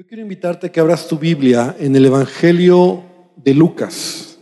Yo 0.00 0.06
quiero 0.06 0.22
invitarte 0.22 0.66
a 0.66 0.72
que 0.72 0.80
abras 0.80 1.06
tu 1.06 1.18
Biblia 1.18 1.76
en 1.78 1.94
el 1.94 2.06
Evangelio 2.06 3.02
de 3.36 3.52
Lucas, 3.52 4.38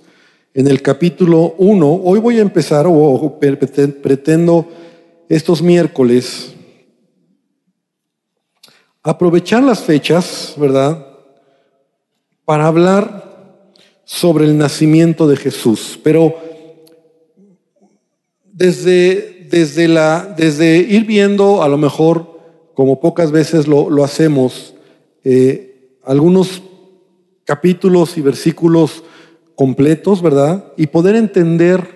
en 0.54 0.68
el 0.68 0.80
capítulo 0.82 1.56
1. 1.58 2.00
Hoy 2.04 2.20
voy 2.20 2.38
a 2.38 2.42
empezar, 2.42 2.86
o 2.86 3.40
pretendo 4.00 4.68
estos 5.28 5.60
miércoles, 5.60 6.54
aprovechar 9.02 9.64
las 9.64 9.80
fechas, 9.80 10.54
¿verdad? 10.56 11.04
Para 12.44 12.68
hablar 12.68 13.72
sobre 14.04 14.44
el 14.44 14.56
nacimiento 14.56 15.26
de 15.26 15.38
Jesús. 15.38 15.98
Pero 16.04 16.36
desde, 18.44 19.48
desde, 19.50 19.88
la, 19.88 20.24
desde 20.36 20.76
ir 20.76 21.04
viendo, 21.04 21.64
a 21.64 21.68
lo 21.68 21.78
mejor, 21.78 22.38
como 22.74 23.00
pocas 23.00 23.32
veces 23.32 23.66
lo, 23.66 23.90
lo 23.90 24.04
hacemos, 24.04 24.76
eh, 25.30 25.90
algunos 26.04 26.62
capítulos 27.44 28.16
y 28.16 28.22
versículos 28.22 29.04
completos, 29.54 30.22
¿verdad? 30.22 30.72
Y 30.78 30.86
poder 30.86 31.16
entender 31.16 31.86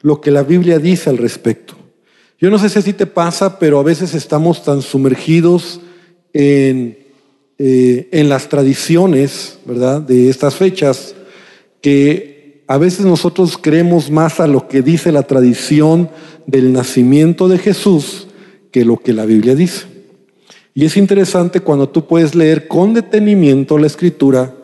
lo 0.00 0.20
que 0.20 0.32
la 0.32 0.42
Biblia 0.42 0.80
dice 0.80 1.08
al 1.08 1.18
respecto. 1.18 1.74
Yo 2.40 2.50
no 2.50 2.58
sé 2.58 2.68
si 2.68 2.80
así 2.80 2.92
te 2.94 3.06
pasa, 3.06 3.60
pero 3.60 3.78
a 3.78 3.84
veces 3.84 4.12
estamos 4.12 4.64
tan 4.64 4.82
sumergidos 4.82 5.80
en, 6.32 6.98
eh, 7.58 8.08
en 8.10 8.28
las 8.28 8.48
tradiciones, 8.48 9.60
¿verdad? 9.64 10.00
De 10.02 10.28
estas 10.28 10.56
fechas, 10.56 11.14
que 11.80 12.64
a 12.66 12.76
veces 12.76 13.06
nosotros 13.06 13.56
creemos 13.56 14.10
más 14.10 14.40
a 14.40 14.48
lo 14.48 14.66
que 14.66 14.82
dice 14.82 15.12
la 15.12 15.22
tradición 15.22 16.10
del 16.48 16.72
nacimiento 16.72 17.46
de 17.46 17.58
Jesús 17.58 18.26
que 18.72 18.84
lo 18.84 18.96
que 18.96 19.12
la 19.12 19.26
Biblia 19.26 19.54
dice. 19.54 19.97
Y 20.74 20.84
es 20.84 20.96
interesante 20.96 21.60
cuando 21.60 21.88
tú 21.88 22.06
puedes 22.06 22.34
leer 22.34 22.68
con 22.68 22.94
detenimiento 22.94 23.78
la 23.78 23.86
escritura 23.86 24.54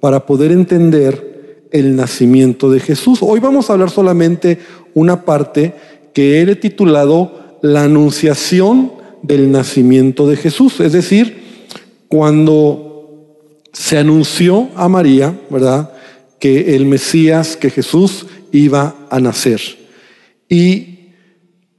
para 0.00 0.26
poder 0.26 0.52
entender 0.52 1.66
el 1.70 1.96
nacimiento 1.96 2.70
de 2.70 2.80
Jesús. 2.80 3.18
Hoy 3.22 3.40
vamos 3.40 3.68
a 3.68 3.74
hablar 3.74 3.90
solamente 3.90 4.58
una 4.94 5.24
parte 5.24 5.74
que 6.14 6.40
he 6.40 6.56
titulado 6.56 7.58
La 7.62 7.84
anunciación 7.84 8.92
del 9.22 9.50
nacimiento 9.50 10.26
de 10.26 10.36
Jesús. 10.36 10.80
Es 10.80 10.92
decir, 10.92 11.42
cuando 12.08 13.38
se 13.72 13.98
anunció 13.98 14.68
a 14.74 14.88
María, 14.88 15.38
¿verdad? 15.50 15.92
Que 16.38 16.76
el 16.76 16.86
Mesías, 16.86 17.56
que 17.56 17.70
Jesús 17.70 18.26
iba 18.52 18.94
a 19.10 19.20
nacer. 19.20 19.60
Y 20.48 20.97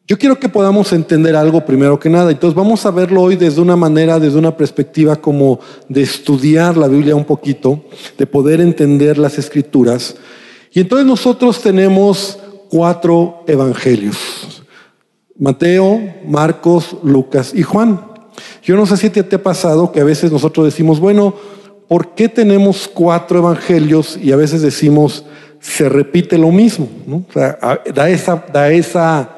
yo 0.10 0.18
quiero 0.18 0.40
que 0.40 0.50
podamos 0.50 0.92
entender 0.92 1.36
algo 1.36 1.64
primero 1.64 2.00
que 2.00 2.10
nada. 2.10 2.32
Entonces 2.32 2.56
vamos 2.56 2.84
a 2.84 2.90
verlo 2.90 3.22
hoy 3.22 3.36
desde 3.36 3.62
una 3.62 3.76
manera, 3.76 4.20
desde 4.20 4.40
una 4.40 4.58
perspectiva 4.58 5.16
como 5.16 5.60
de 5.88 6.02
estudiar 6.02 6.76
la 6.78 6.88
Biblia 6.88 7.16
un 7.16 7.26
poquito, 7.26 7.84
de 8.18 8.26
poder 8.26 8.60
entender 8.60 9.20
las 9.20 9.38
escrituras. 9.38 10.16
Y 10.72 10.80
entonces 10.80 11.06
nosotros 11.06 11.62
tenemos 11.62 12.40
cuatro 12.72 13.44
evangelios. 13.46 14.64
Mateo, 15.38 16.02
Marcos, 16.26 16.98
Lucas 17.04 17.52
y 17.54 17.62
Juan. 17.62 18.02
Yo 18.64 18.76
no 18.76 18.88
sé 18.88 18.98
si 18.98 19.12
te, 19.12 19.36
ha 19.36 19.44
pasado 19.44 19.92
que 19.92 20.02
a 20.02 20.06
veces 20.06 20.32
nosotros 20.32 20.66
decimos, 20.66 21.00
bueno, 21.00 21.36
¿por 21.88 22.16
qué 22.16 22.28
tenemos 22.28 22.90
cuatro 22.92 23.38
evangelios? 23.38 24.18
Y 24.18 24.32
a 24.32 24.38
veces 24.38 24.64
decimos, 24.64 25.24
se 25.60 25.88
repite 25.88 26.36
lo 26.40 26.50
mismo. 26.50 26.90
O 27.30 27.32
sea, 27.32 27.60
da 27.94 28.10
esa, 28.10 28.44
da 28.52 28.72
esa 28.72 29.36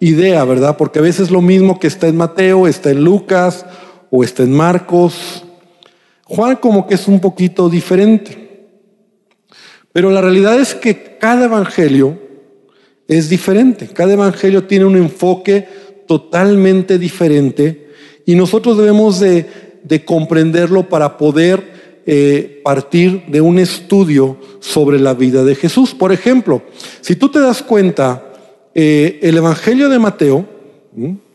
idea, 0.00 0.44
¿verdad? 0.44 0.76
Porque 0.76 0.98
a 0.98 1.02
veces 1.02 1.30
lo 1.30 1.40
mismo 1.40 1.78
que 1.78 1.86
está 1.86 2.08
en 2.08 2.16
Mateo, 2.16 2.66
está 2.66 2.90
en 2.90 3.04
Lucas 3.04 3.66
o 4.10 4.24
está 4.24 4.42
en 4.42 4.52
Marcos. 4.52 5.44
Juan 6.24 6.56
como 6.56 6.86
que 6.86 6.94
es 6.94 7.08
un 7.08 7.20
poquito 7.20 7.68
diferente. 7.68 8.66
Pero 9.92 10.10
la 10.10 10.20
realidad 10.20 10.60
es 10.60 10.74
que 10.74 11.16
cada 11.18 11.46
evangelio 11.46 12.18
es 13.08 13.28
diferente. 13.28 13.88
Cada 13.88 14.12
evangelio 14.12 14.64
tiene 14.64 14.84
un 14.84 14.96
enfoque 14.96 15.66
totalmente 16.06 16.98
diferente 16.98 17.88
y 18.24 18.34
nosotros 18.34 18.76
debemos 18.76 19.20
de, 19.20 19.46
comprenderlo 20.04 20.88
para 20.88 21.16
poder 21.16 22.02
eh, 22.04 22.60
partir 22.62 23.24
de 23.28 23.40
un 23.40 23.58
estudio 23.58 24.36
sobre 24.60 24.98
la 24.98 25.14
vida 25.14 25.44
de 25.44 25.54
Jesús. 25.54 25.94
Por 25.94 26.12
ejemplo, 26.12 26.62
si 27.00 27.16
tú 27.16 27.30
te 27.30 27.40
das 27.40 27.62
cuenta, 27.62 28.27
eh, 28.74 29.18
el 29.22 29.36
Evangelio 29.36 29.88
de 29.88 29.98
Mateo, 29.98 30.46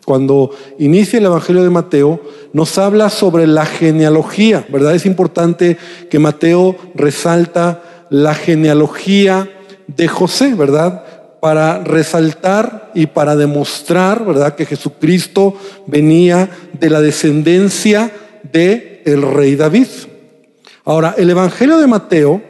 cuando 0.06 0.52
inicia 0.80 1.20
el 1.20 1.26
Evangelio 1.26 1.64
de 1.64 1.70
Mateo, 1.70 2.22
nos 2.52 2.78
habla 2.78 3.10
sobre 3.10 3.48
la 3.48 3.66
genealogía, 3.66 4.66
¿verdad? 4.70 4.96
Es 4.96 5.06
importante 5.06 5.78
que 6.10 6.20
Mateo 6.20 6.76
resalta 6.96 7.84
la 8.10 8.36
genealogía 8.36 9.50
de 9.88 10.08
José, 10.08 10.54
¿verdad? 10.56 11.04
Para 11.42 11.84
resaltar 11.84 12.92
y 12.94 13.08
para 13.08 13.36
demostrar, 13.36 14.26
¿verdad? 14.26 14.56
Que 14.56 14.66
Jesucristo 14.66 15.58
venía 15.88 16.50
de 16.80 16.90
la 16.90 17.02
descendencia 17.02 18.12
de 18.52 19.02
el 19.06 19.22
rey 19.22 19.56
David. 19.56 19.88
Ahora, 20.86 21.16
el 21.18 21.30
Evangelio 21.30 21.78
de 21.78 21.88
Mateo 21.88 22.42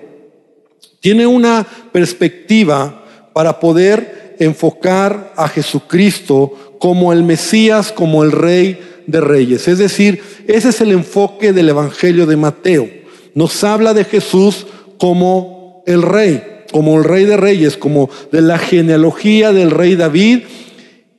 tiene 1.00 1.28
una 1.28 1.66
perspectiva 1.92 3.04
para 3.34 3.60
poder 3.60 4.23
enfocar 4.40 5.34
a 5.36 5.48
Jesucristo 5.48 6.76
como 6.80 7.14
el 7.14 7.24
Mesías, 7.24 7.92
como 7.92 8.24
el 8.24 8.32
Rey 8.32 8.80
de 9.08 9.22
Reyes. 9.22 9.68
Es 9.68 9.78
decir, 9.78 10.22
ese 10.48 10.70
es 10.70 10.82
el 10.82 10.92
enfoque 10.92 11.54
del 11.54 11.70
Evangelio 11.70 12.26
de 12.26 12.38
Mateo. 12.38 12.90
Nos 13.36 13.64
habla 13.64 13.94
de 13.94 14.04
Jesús 14.04 14.68
como 14.98 15.84
el 15.86 16.02
Rey, 16.02 16.44
como 16.72 16.98
el 16.98 17.04
Rey 17.04 17.26
de 17.26 17.38
Reyes, 17.38 17.78
como 17.78 18.10
de 18.32 18.42
la 18.42 18.58
genealogía 18.58 19.52
del 19.52 19.72
Rey 19.72 19.96
David. 19.96 20.44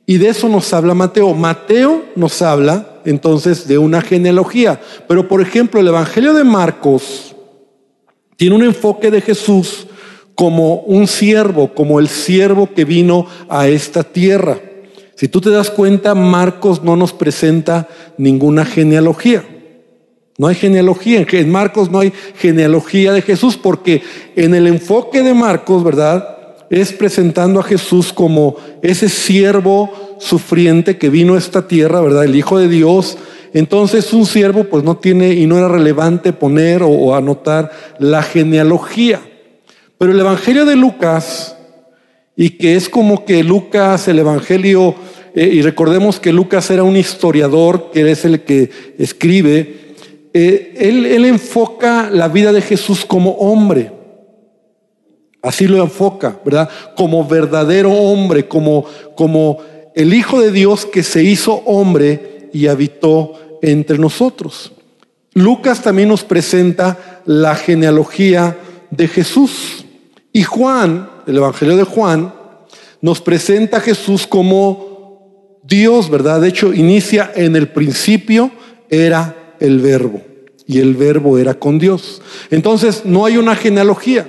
Y 0.05 0.17
de 0.17 0.29
eso 0.29 0.49
nos 0.49 0.71
habla 0.73 0.93
Mateo. 0.93 1.33
Mateo 1.33 2.05
nos 2.15 2.41
habla 2.41 3.01
entonces 3.05 3.67
de 3.67 3.77
una 3.77 4.01
genealogía. 4.01 4.79
Pero 5.07 5.27
por 5.27 5.41
ejemplo, 5.41 5.79
el 5.79 5.87
Evangelio 5.87 6.33
de 6.33 6.43
Marcos 6.43 7.35
tiene 8.37 8.55
un 8.55 8.63
enfoque 8.63 9.11
de 9.11 9.21
Jesús 9.21 9.87
como 10.35 10.81
un 10.81 11.07
siervo, 11.07 11.73
como 11.73 11.99
el 11.99 12.09
siervo 12.09 12.69
que 12.75 12.85
vino 12.85 13.25
a 13.49 13.67
esta 13.67 14.03
tierra. 14.03 14.59
Si 15.15 15.29
tú 15.29 15.39
te 15.39 15.49
das 15.49 15.71
cuenta, 15.71 16.13
Marcos 16.13 16.83
no 16.83 16.97
nos 16.97 17.13
presenta 17.13 17.87
ninguna 18.17 18.65
genealogía. 18.65 19.43
No 20.37 20.47
hay 20.47 20.55
genealogía. 20.55 21.25
En 21.31 21.49
Marcos 21.49 21.89
no 21.89 21.99
hay 21.99 22.11
genealogía 22.37 23.13
de 23.13 23.21
Jesús 23.21 23.55
porque 23.55 24.03
en 24.35 24.53
el 24.53 24.67
enfoque 24.67 25.23
de 25.23 25.33
Marcos, 25.33 25.85
¿verdad? 25.85 26.27
Es 26.69 26.91
presentando 26.91 27.61
a 27.61 27.63
Jesús 27.63 28.11
como 28.11 28.57
ese 28.81 29.07
siervo 29.07 30.17
sufriente 30.19 30.97
que 30.97 31.09
vino 31.09 31.35
a 31.35 31.37
esta 31.37 31.65
tierra, 31.65 32.01
¿verdad? 32.01 32.25
El 32.25 32.35
Hijo 32.35 32.57
de 32.57 32.67
Dios. 32.67 33.17
Entonces 33.53 34.11
un 34.11 34.25
siervo 34.25 34.65
pues 34.65 34.83
no 34.83 34.97
tiene 34.97 35.33
y 35.33 35.45
no 35.45 35.57
era 35.57 35.69
relevante 35.69 36.33
poner 36.33 36.83
o 36.83 37.15
anotar 37.15 37.71
la 37.99 38.21
genealogía. 38.21 39.21
Pero 39.97 40.11
el 40.11 40.19
Evangelio 40.19 40.65
de 40.65 40.75
Lucas, 40.75 41.55
y 42.35 42.51
que 42.51 42.75
es 42.75 42.89
como 42.89 43.25
que 43.25 43.43
Lucas, 43.43 44.07
el 44.07 44.19
Evangelio, 44.19 44.95
eh, 45.33 45.49
y 45.53 45.61
recordemos 45.61 46.19
que 46.19 46.33
Lucas 46.33 46.69
era 46.69 46.83
un 46.83 46.97
historiador, 46.97 47.91
que 47.91 48.11
es 48.11 48.25
el 48.25 48.41
que 48.41 48.69
escribe, 48.97 49.95
eh, 50.33 50.73
él, 50.77 51.05
él 51.05 51.25
enfoca 51.25 52.09
la 52.09 52.27
vida 52.27 52.51
de 52.51 52.61
Jesús 52.61 53.05
como 53.05 53.31
hombre. 53.31 53.91
Así 55.41 55.67
lo 55.67 55.81
enfoca, 55.81 56.39
¿verdad? 56.43 56.69
Como 56.97 57.25
verdadero 57.25 57.93
hombre, 57.93 58.47
como, 58.47 58.85
como 59.15 59.59
el 59.95 60.13
Hijo 60.13 60.41
de 60.41 60.51
Dios 60.51 60.85
que 60.85 61.03
se 61.03 61.23
hizo 61.23 61.53
hombre 61.65 62.49
y 62.51 62.67
habitó 62.67 63.59
entre 63.61 63.97
nosotros. 63.97 64.73
Lucas 65.33 65.81
también 65.81 66.09
nos 66.09 66.23
presenta 66.23 67.21
la 67.25 67.55
genealogía 67.55 68.57
de 68.89 69.07
Jesús. 69.07 69.84
Y 70.35 70.43
Juan, 70.43 71.09
el 71.27 71.37
Evangelio 71.37 71.77
de 71.77 71.85
Juan, 71.85 72.33
nos 72.99 73.21
presenta 73.21 73.77
a 73.77 73.79
Jesús 73.79 74.27
como 74.27 75.57
Dios, 75.63 76.09
¿verdad? 76.09 76.41
De 76.41 76.49
hecho, 76.49 76.73
inicia 76.73 77.31
en 77.33 77.55
el 77.55 77.69
principio 77.69 78.51
era 78.89 79.55
el 79.61 79.79
verbo 79.79 80.21
y 80.67 80.79
el 80.79 80.93
verbo 80.95 81.37
era 81.37 81.53
con 81.53 81.79
Dios. 81.79 82.21
Entonces, 82.51 83.03
no 83.05 83.23
hay 83.23 83.37
una 83.37 83.55
genealogía. 83.55 84.27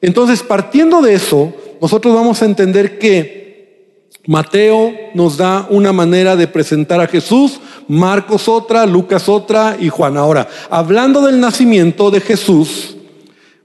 Entonces, 0.00 0.42
partiendo 0.42 1.02
de 1.02 1.12
eso, 1.12 1.52
nosotros 1.82 2.14
vamos 2.14 2.40
a 2.40 2.46
entender 2.46 2.98
que 2.98 3.90
Mateo 4.26 4.90
nos 5.12 5.36
da 5.36 5.66
una 5.68 5.92
manera 5.92 6.34
de 6.34 6.48
presentar 6.48 6.98
a 7.02 7.08
Jesús, 7.08 7.60
Marcos 7.88 8.48
otra, 8.48 8.86
Lucas 8.86 9.28
otra 9.28 9.76
y 9.78 9.90
Juan. 9.90 10.16
Ahora, 10.16 10.48
hablando 10.70 11.20
del 11.20 11.38
nacimiento 11.38 12.10
de 12.10 12.22
Jesús, 12.22 12.96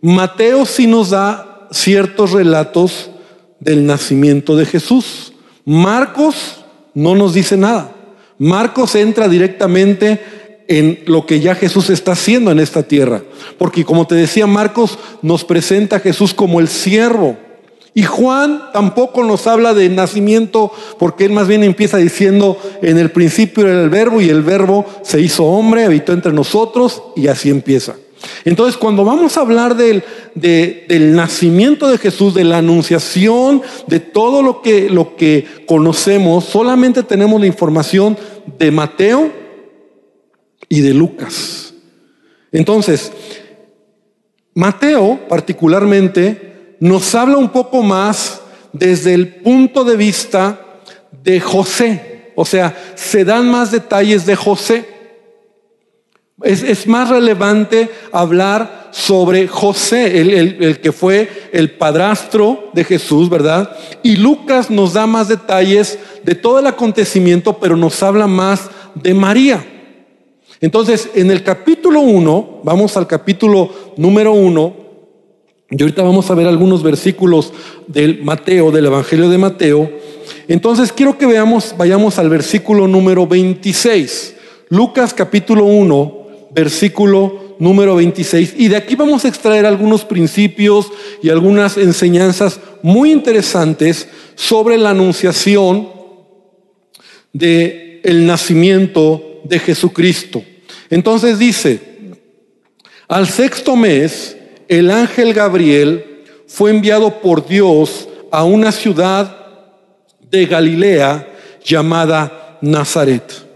Mateo 0.01 0.65
sí 0.65 0.85
nos 0.85 1.11
da 1.11 1.47
ciertos 1.71 2.31
relatos 2.31 3.09
del 3.59 3.85
nacimiento 3.85 4.55
de 4.55 4.65
Jesús. 4.65 5.33
Marcos 5.65 6.63
no 6.93 7.15
nos 7.15 7.33
dice 7.33 7.57
nada. 7.57 7.95
Marcos 8.37 8.95
entra 8.95 9.27
directamente 9.27 10.19
en 10.67 10.99
lo 11.05 11.25
que 11.25 11.39
ya 11.39 11.55
Jesús 11.55 11.89
está 11.89 12.13
haciendo 12.13 12.51
en 12.51 12.59
esta 12.59 12.83
tierra. 12.83 13.21
Porque 13.57 13.85
como 13.85 14.07
te 14.07 14.15
decía, 14.15 14.47
Marcos 14.47 14.97
nos 15.21 15.43
presenta 15.43 15.97
a 15.97 15.99
Jesús 15.99 16.33
como 16.33 16.59
el 16.59 16.67
siervo. 16.67 17.37
Y 17.93 18.03
Juan 18.03 18.71
tampoco 18.71 19.23
nos 19.23 19.47
habla 19.47 19.73
de 19.73 19.89
nacimiento, 19.89 20.71
porque 20.97 21.25
él 21.25 21.33
más 21.33 21.47
bien 21.47 21.63
empieza 21.63 21.97
diciendo, 21.97 22.57
en 22.81 22.97
el 22.97 23.11
principio 23.11 23.67
era 23.67 23.83
el 23.83 23.89
verbo 23.89 24.21
y 24.21 24.29
el 24.29 24.43
verbo 24.43 24.85
se 25.03 25.19
hizo 25.19 25.43
hombre, 25.43 25.83
habitó 25.83 26.13
entre 26.13 26.31
nosotros 26.31 27.03
y 27.17 27.27
así 27.27 27.49
empieza. 27.49 27.95
Entonces, 28.45 28.77
cuando 28.77 29.03
vamos 29.03 29.37
a 29.37 29.41
hablar 29.41 29.75
del, 29.75 30.03
del 30.35 31.15
nacimiento 31.15 31.89
de 31.89 31.97
Jesús, 31.97 32.33
de 32.33 32.43
la 32.43 32.59
anunciación, 32.59 33.61
de 33.87 33.99
todo 33.99 34.41
lo 34.41 34.61
que, 34.61 34.89
lo 34.89 35.15
que 35.15 35.45
conocemos, 35.65 36.45
solamente 36.45 37.03
tenemos 37.03 37.39
la 37.39 37.47
información 37.47 38.17
de 38.59 38.71
Mateo 38.71 39.31
y 40.69 40.81
de 40.81 40.93
Lucas. 40.93 41.73
Entonces, 42.51 43.11
Mateo 44.53 45.19
particularmente 45.29 46.75
nos 46.79 47.13
habla 47.15 47.37
un 47.37 47.49
poco 47.49 47.83
más 47.83 48.41
desde 48.73 49.13
el 49.13 49.35
punto 49.35 49.83
de 49.83 49.97
vista 49.97 50.79
de 51.23 51.39
José. 51.39 52.31
O 52.35 52.45
sea, 52.45 52.93
se 52.95 53.23
dan 53.23 53.49
más 53.49 53.71
detalles 53.71 54.25
de 54.25 54.35
José. 54.35 54.85
Es, 56.43 56.87
más 56.87 57.09
relevante 57.09 57.89
hablar 58.11 58.89
sobre 58.91 59.47
José, 59.47 60.21
el, 60.21 60.79
que 60.79 60.91
fue 60.91 61.49
el 61.51 61.71
padrastro 61.71 62.69
de 62.73 62.83
Jesús, 62.83 63.29
¿verdad? 63.29 63.75
Y 64.03 64.15
Lucas 64.15 64.69
nos 64.69 64.93
da 64.93 65.05
más 65.07 65.27
detalles 65.27 65.99
de 66.23 66.35
todo 66.35 66.59
el 66.59 66.67
acontecimiento, 66.67 67.57
pero 67.59 67.75
nos 67.77 68.01
habla 68.01 68.27
más 68.27 68.69
de 68.95 69.13
María. 69.13 69.65
Entonces, 70.59 71.09
en 71.15 71.31
el 71.31 71.43
capítulo 71.43 72.01
1, 72.01 72.61
vamos 72.63 72.97
al 72.97 73.07
capítulo 73.07 73.93
número 73.97 74.33
1, 74.33 74.81
y 75.71 75.81
ahorita 75.81 76.03
vamos 76.03 76.29
a 76.29 76.35
ver 76.35 76.47
algunos 76.47 76.83
versículos 76.83 77.53
del 77.87 78.23
Mateo, 78.23 78.71
del 78.71 78.87
Evangelio 78.87 79.29
de 79.29 79.37
Mateo. 79.37 79.89
Entonces 80.49 80.91
quiero 80.91 81.17
que 81.17 81.25
veamos, 81.25 81.75
vayamos 81.77 82.19
al 82.19 82.29
versículo 82.29 82.89
número 82.89 83.25
26. 83.25 84.35
Lucas 84.67 85.13
capítulo 85.13 85.63
1, 85.63 86.20
versículo 86.53 87.55
número 87.59 87.95
26. 87.95 88.55
Y 88.57 88.67
de 88.67 88.77
aquí 88.77 88.95
vamos 88.95 89.25
a 89.25 89.27
extraer 89.27 89.65
algunos 89.65 90.03
principios 90.05 90.91
y 91.21 91.29
algunas 91.29 91.77
enseñanzas 91.77 92.59
muy 92.81 93.11
interesantes 93.11 94.07
sobre 94.35 94.77
la 94.77 94.91
anunciación 94.91 95.89
de 97.33 98.01
nacimiento 98.03 99.41
de 99.43 99.59
Jesucristo. 99.59 100.43
Entonces 100.89 101.39
dice, 101.39 101.79
al 103.07 103.27
sexto 103.27 103.75
mes, 103.75 104.37
el 104.67 104.89
ángel 104.89 105.33
Gabriel 105.33 106.23
fue 106.47 106.71
enviado 106.71 107.21
por 107.21 107.47
Dios 107.47 108.07
a 108.31 108.43
una 108.43 108.71
ciudad 108.71 109.37
de 110.29 110.45
Galilea 110.45 111.27
llamada 111.63 112.57
Nazaret. 112.61 113.50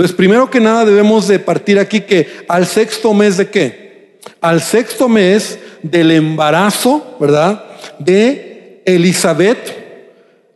Entonces, 0.00 0.16
primero 0.16 0.48
que 0.48 0.60
nada 0.60 0.86
debemos 0.86 1.28
de 1.28 1.38
partir 1.38 1.78
aquí 1.78 2.00
que 2.00 2.26
al 2.48 2.66
sexto 2.66 3.12
mes 3.12 3.36
de 3.36 3.50
qué? 3.50 4.16
Al 4.40 4.62
sexto 4.62 5.10
mes 5.10 5.58
del 5.82 6.10
embarazo, 6.10 7.18
¿verdad? 7.20 7.66
De 7.98 8.80
Elizabeth, 8.86 9.58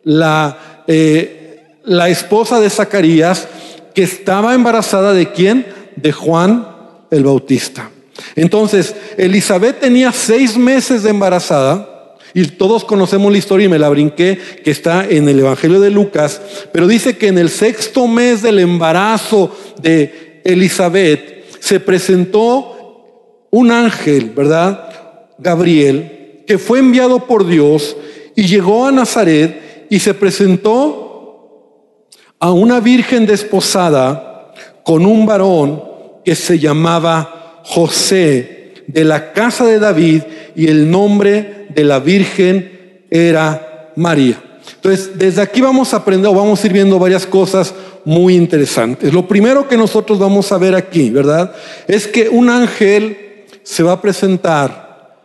la, 0.02 0.85
eh, 0.87 1.76
la 1.85 2.08
esposa 2.08 2.58
de 2.58 2.70
Zacarías, 2.70 3.46
que 3.94 4.05
estaba 4.05 4.55
embarazada 4.55 5.12
de 5.12 5.31
quién? 5.31 5.67
De 5.96 6.11
Juan 6.11 6.67
el 7.11 7.25
Bautista. 7.25 7.91
Entonces, 8.37 8.94
Elizabeth 9.19 9.79
tenía 9.79 10.11
seis 10.12 10.56
meses 10.56 11.02
de 11.02 11.11
embarazada. 11.11 11.94
Y 12.34 12.44
todos 12.46 12.84
conocemos 12.84 13.31
la 13.31 13.38
historia 13.38 13.66
y 13.66 13.69
me 13.69 13.78
la 13.78 13.88
brinqué, 13.88 14.38
que 14.64 14.72
está 14.72 15.06
en 15.08 15.28
el 15.28 15.38
Evangelio 15.38 15.81
de 15.81 15.90
Lucas, 15.90 16.42
pero 16.72 16.88
dice 16.88 17.16
que 17.16 17.28
en 17.28 17.38
el 17.38 17.48
sexto 17.48 18.08
mes 18.08 18.42
del 18.42 18.58
embarazo 18.58 19.56
de 19.81 20.42
Elizabeth 20.44 21.44
se 21.60 21.78
presentó 21.78 23.46
un 23.50 23.70
ángel, 23.70 24.32
¿verdad? 24.34 24.90
Gabriel, 25.38 26.42
que 26.44 26.58
fue 26.58 26.81
enviado 26.81 27.20
por 27.20 27.46
Dios 27.46 27.96
y 28.34 28.46
llegó 28.46 28.86
a 28.86 28.92
Nazaret 28.92 29.86
y 29.88 30.00
se 30.00 30.12
presentó 30.12 32.04
a 32.40 32.50
una 32.50 32.81
virgen 32.81 33.26
desposada 33.26 34.52
con 34.84 35.06
un 35.06 35.25
varón 35.25 35.82
que 36.25 36.34
se 36.34 36.58
llamaba 36.58 37.62
José 37.64 38.75
de 38.86 39.04
la 39.04 39.32
casa 39.32 39.64
de 39.64 39.78
David 39.78 40.22
y 40.55 40.69
el 40.69 40.91
nombre 40.91 41.67
de 41.75 41.85
la 41.85 41.99
Virgen 42.01 43.05
era 43.11 43.93
María. 43.97 44.43
Entonces, 44.77 45.19
desde 45.19 45.43
aquí 45.43 45.61
vamos 45.61 45.93
a 45.93 45.99
aprender 45.99 46.31
o 46.31 46.35
vamos 46.35 46.62
a 46.62 46.67
ir 46.67 46.73
viendo 46.73 46.99
varias 46.99 47.27
cosas 47.27 47.75
muy 48.05 48.35
interesantes. 48.35 49.12
Lo 49.12 49.27
primero 49.27 49.69
que 49.69 49.77
nosotros 49.77 50.19
vamos 50.19 50.51
a 50.53 50.59
ver 50.59 50.75
aquí, 50.75 51.11
¿verdad? 51.11 51.55
Es 51.87 52.06
que 52.06 52.29
un 52.29 52.51
ángel 52.51 53.45
se 53.62 53.83
va 53.83 53.93
a 53.93 54.01
presentar 54.01 55.17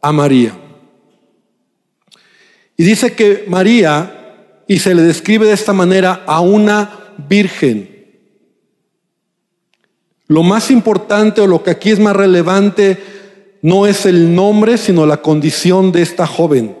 a 0.00 0.12
María. 0.12 0.52
Y 2.76 2.84
dice 2.84 3.12
que 3.12 3.44
María, 3.48 4.64
y 4.68 4.78
se 4.78 4.94
le 4.94 5.02
describe 5.02 5.46
de 5.46 5.52
esta 5.52 5.72
manera, 5.72 6.22
a 6.26 6.40
una 6.40 7.14
virgen. 7.28 7.98
Lo 10.28 10.42
más 10.42 10.70
importante 10.70 11.40
o 11.40 11.46
lo 11.46 11.62
que 11.62 11.70
aquí 11.70 11.90
es 11.90 11.98
más 11.98 12.14
relevante 12.14 13.17
no 13.62 13.86
es 13.86 14.06
el 14.06 14.34
nombre, 14.34 14.78
sino 14.78 15.06
la 15.06 15.22
condición 15.22 15.92
de 15.92 16.02
esta 16.02 16.26
joven 16.26 16.76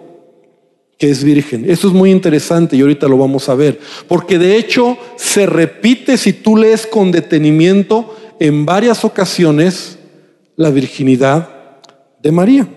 que 0.98 1.10
es 1.10 1.22
virgen. 1.22 1.70
Eso 1.70 1.86
es 1.86 1.94
muy 1.94 2.10
interesante 2.10 2.76
y 2.76 2.80
ahorita 2.80 3.06
lo 3.06 3.16
vamos 3.16 3.48
a 3.48 3.54
ver. 3.54 3.78
Porque 4.08 4.38
de 4.38 4.56
hecho 4.56 4.98
se 5.16 5.46
repite, 5.46 6.16
si 6.16 6.32
tú 6.32 6.56
lees 6.56 6.86
con 6.86 7.12
detenimiento, 7.12 8.16
en 8.40 8.66
varias 8.66 9.04
ocasiones 9.04 9.98
la 10.56 10.70
virginidad 10.70 11.48
de 12.20 12.32
María. 12.32 12.68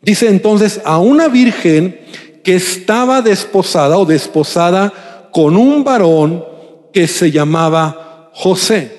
Dice 0.00 0.28
entonces 0.28 0.80
a 0.84 0.98
una 0.98 1.28
virgen 1.28 2.00
que 2.42 2.54
estaba 2.54 3.20
desposada 3.20 3.98
o 3.98 4.06
desposada 4.06 5.28
con 5.30 5.56
un 5.56 5.84
varón 5.84 6.42
que 6.90 7.06
se 7.06 7.30
llamaba 7.30 8.30
José. 8.32 8.98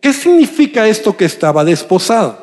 ¿Qué 0.00 0.14
significa 0.14 0.88
esto 0.88 1.14
que 1.14 1.26
estaba 1.26 1.62
desposada? 1.62 2.39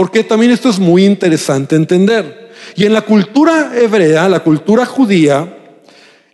Porque 0.00 0.24
también 0.24 0.50
esto 0.50 0.70
es 0.70 0.78
muy 0.78 1.04
interesante 1.04 1.76
entender. 1.76 2.52
Y 2.74 2.86
en 2.86 2.94
la 2.94 3.02
cultura 3.02 3.72
hebrea, 3.78 4.30
la 4.30 4.40
cultura 4.40 4.86
judía, 4.86 5.58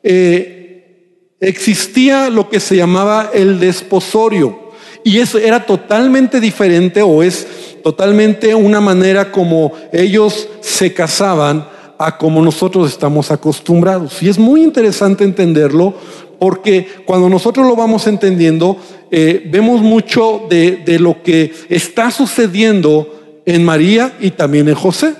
eh, 0.04 1.32
existía 1.40 2.30
lo 2.30 2.49
que 2.49 2.61
se 2.61 2.76
llamaba 2.76 3.32
el 3.35 3.58
desposorio. 3.58 4.70
Y 5.02 5.18
eso 5.18 5.38
era 5.38 5.66
totalmente 5.66 6.38
diferente 6.38 7.02
o 7.02 7.25
es 7.25 7.44
totalmente 7.82 8.54
una 8.54 8.80
manera 8.80 9.32
como 9.32 9.73
ellos 9.92 10.49
se 10.61 10.94
casaban 10.94 11.66
a 11.99 12.18
como 12.18 12.40
nosotros 12.42 12.88
estamos 12.88 13.32
acostumbrados. 13.32 14.23
Y 14.23 14.28
es 14.28 14.38
muy 14.38 14.62
interesante 14.62 15.25
entenderlo 15.25 15.92
porque 16.38 16.87
cuando 17.04 17.28
nosotros 17.28 17.66
lo 17.66 17.75
vamos 17.75 18.06
entendiendo, 18.06 18.76
eh, 19.11 19.42
vemos 19.50 19.80
mucho 19.80 20.46
de, 20.49 20.85
lo 21.00 21.20
que 21.25 21.52
está 21.68 22.12
sucediendo 22.12 23.15
en 23.46 23.64
María 23.64 24.12
y 24.20 24.32
también 24.32 24.68
en 24.68 24.74
José. 24.74 25.14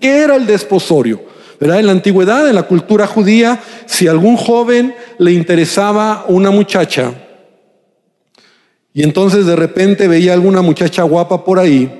¿Qué 0.00 0.18
era 0.18 0.36
el 0.36 0.46
desposorio? 0.46 1.24
¿Verdad? 1.58 1.80
En 1.80 1.86
la 1.86 1.92
antigüedad, 1.92 2.48
en 2.48 2.54
la 2.54 2.64
cultura 2.64 3.06
judía, 3.06 3.60
si 3.86 4.06
algún 4.06 4.36
joven 4.36 4.94
le 5.18 5.32
interesaba 5.32 6.26
una 6.28 6.50
muchacha 6.50 7.12
y 8.94 9.02
entonces 9.02 9.46
de 9.46 9.56
repente 9.56 10.06
veía 10.06 10.34
alguna 10.34 10.60
muchacha 10.60 11.02
guapa 11.02 11.44
por 11.44 11.58
ahí, 11.58 11.90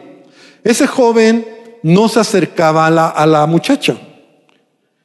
ese 0.62 0.86
joven 0.86 1.46
no 1.82 2.08
se 2.08 2.20
acercaba 2.20 2.86
a 2.86 2.90
la, 2.90 3.08
a 3.08 3.26
la 3.26 3.46
muchacha, 3.46 3.96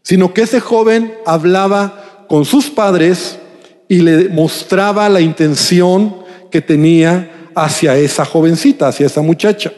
sino 0.02 0.34
que 0.34 0.42
ese 0.42 0.60
joven 0.60 1.14
hablaba 1.26 2.26
con 2.28 2.44
sus 2.44 2.70
padres 2.70 3.40
y 3.88 4.00
le 4.00 4.28
mostraba 4.30 5.08
la 5.08 5.22
intención 5.22 6.18
que 6.52 6.62
tenía 6.62 7.50
hacia 7.56 7.96
esa 7.96 8.26
jovencita, 8.26 8.90
hacia 8.90 9.06
esa 9.06 9.22
muchacha. 9.22 9.72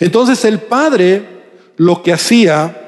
Entonces 0.00 0.44
el 0.44 0.58
padre 0.60 1.26
lo 1.76 2.02
que 2.02 2.12
hacía 2.12 2.78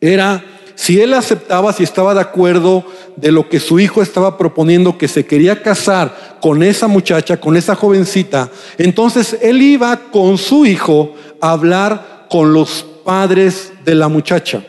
era, 0.00 0.44
si 0.74 1.00
él 1.00 1.14
aceptaba, 1.14 1.72
si 1.72 1.82
estaba 1.82 2.14
de 2.14 2.20
acuerdo 2.20 2.84
de 3.16 3.32
lo 3.32 3.48
que 3.48 3.60
su 3.60 3.80
hijo 3.80 4.00
estaba 4.00 4.38
proponiendo, 4.38 4.96
que 4.96 5.08
se 5.08 5.26
quería 5.26 5.62
casar 5.62 6.38
con 6.40 6.62
esa 6.62 6.86
muchacha, 6.86 7.38
con 7.38 7.56
esa 7.56 7.74
jovencita, 7.74 8.50
entonces 8.78 9.36
él 9.42 9.60
iba 9.60 9.96
con 10.10 10.38
su 10.38 10.66
hijo 10.66 11.14
a 11.40 11.50
hablar 11.50 12.26
con 12.30 12.52
los 12.52 12.84
padres 13.04 13.72
de 13.84 13.94
la 13.94 14.08
muchacha. 14.08 14.62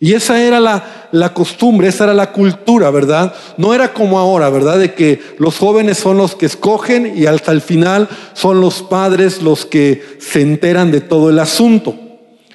Y 0.00 0.14
esa 0.14 0.40
era 0.40 0.60
la, 0.60 1.08
la, 1.10 1.34
costumbre, 1.34 1.88
esa 1.88 2.04
era 2.04 2.14
la 2.14 2.30
cultura, 2.30 2.90
¿verdad? 2.90 3.34
No 3.56 3.74
era 3.74 3.92
como 3.92 4.18
ahora, 4.18 4.48
¿verdad? 4.48 4.78
De 4.78 4.94
que 4.94 5.20
los 5.38 5.58
jóvenes 5.58 5.98
son 5.98 6.18
los 6.18 6.36
que 6.36 6.46
escogen 6.46 7.14
y 7.16 7.26
hasta 7.26 7.50
el 7.50 7.60
final 7.60 8.08
son 8.32 8.60
los 8.60 8.82
padres 8.82 9.42
los 9.42 9.66
que 9.66 10.00
se 10.20 10.40
enteran 10.40 10.92
de 10.92 11.00
todo 11.00 11.30
el 11.30 11.38
asunto. 11.40 11.96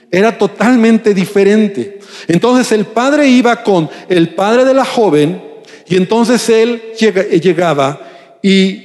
Era 0.09 0.37
totalmente 0.37 1.13
diferente. 1.13 1.99
Entonces 2.29 2.71
el 2.71 2.85
padre 2.85 3.27
iba 3.27 3.61
con 3.61 3.89
el 4.07 4.35
padre 4.35 4.63
de 4.63 4.73
la 4.73 4.85
joven 4.85 5.43
y 5.87 5.97
entonces 5.97 6.47
él 6.47 6.81
llegaba 6.97 7.99
y 8.41 8.83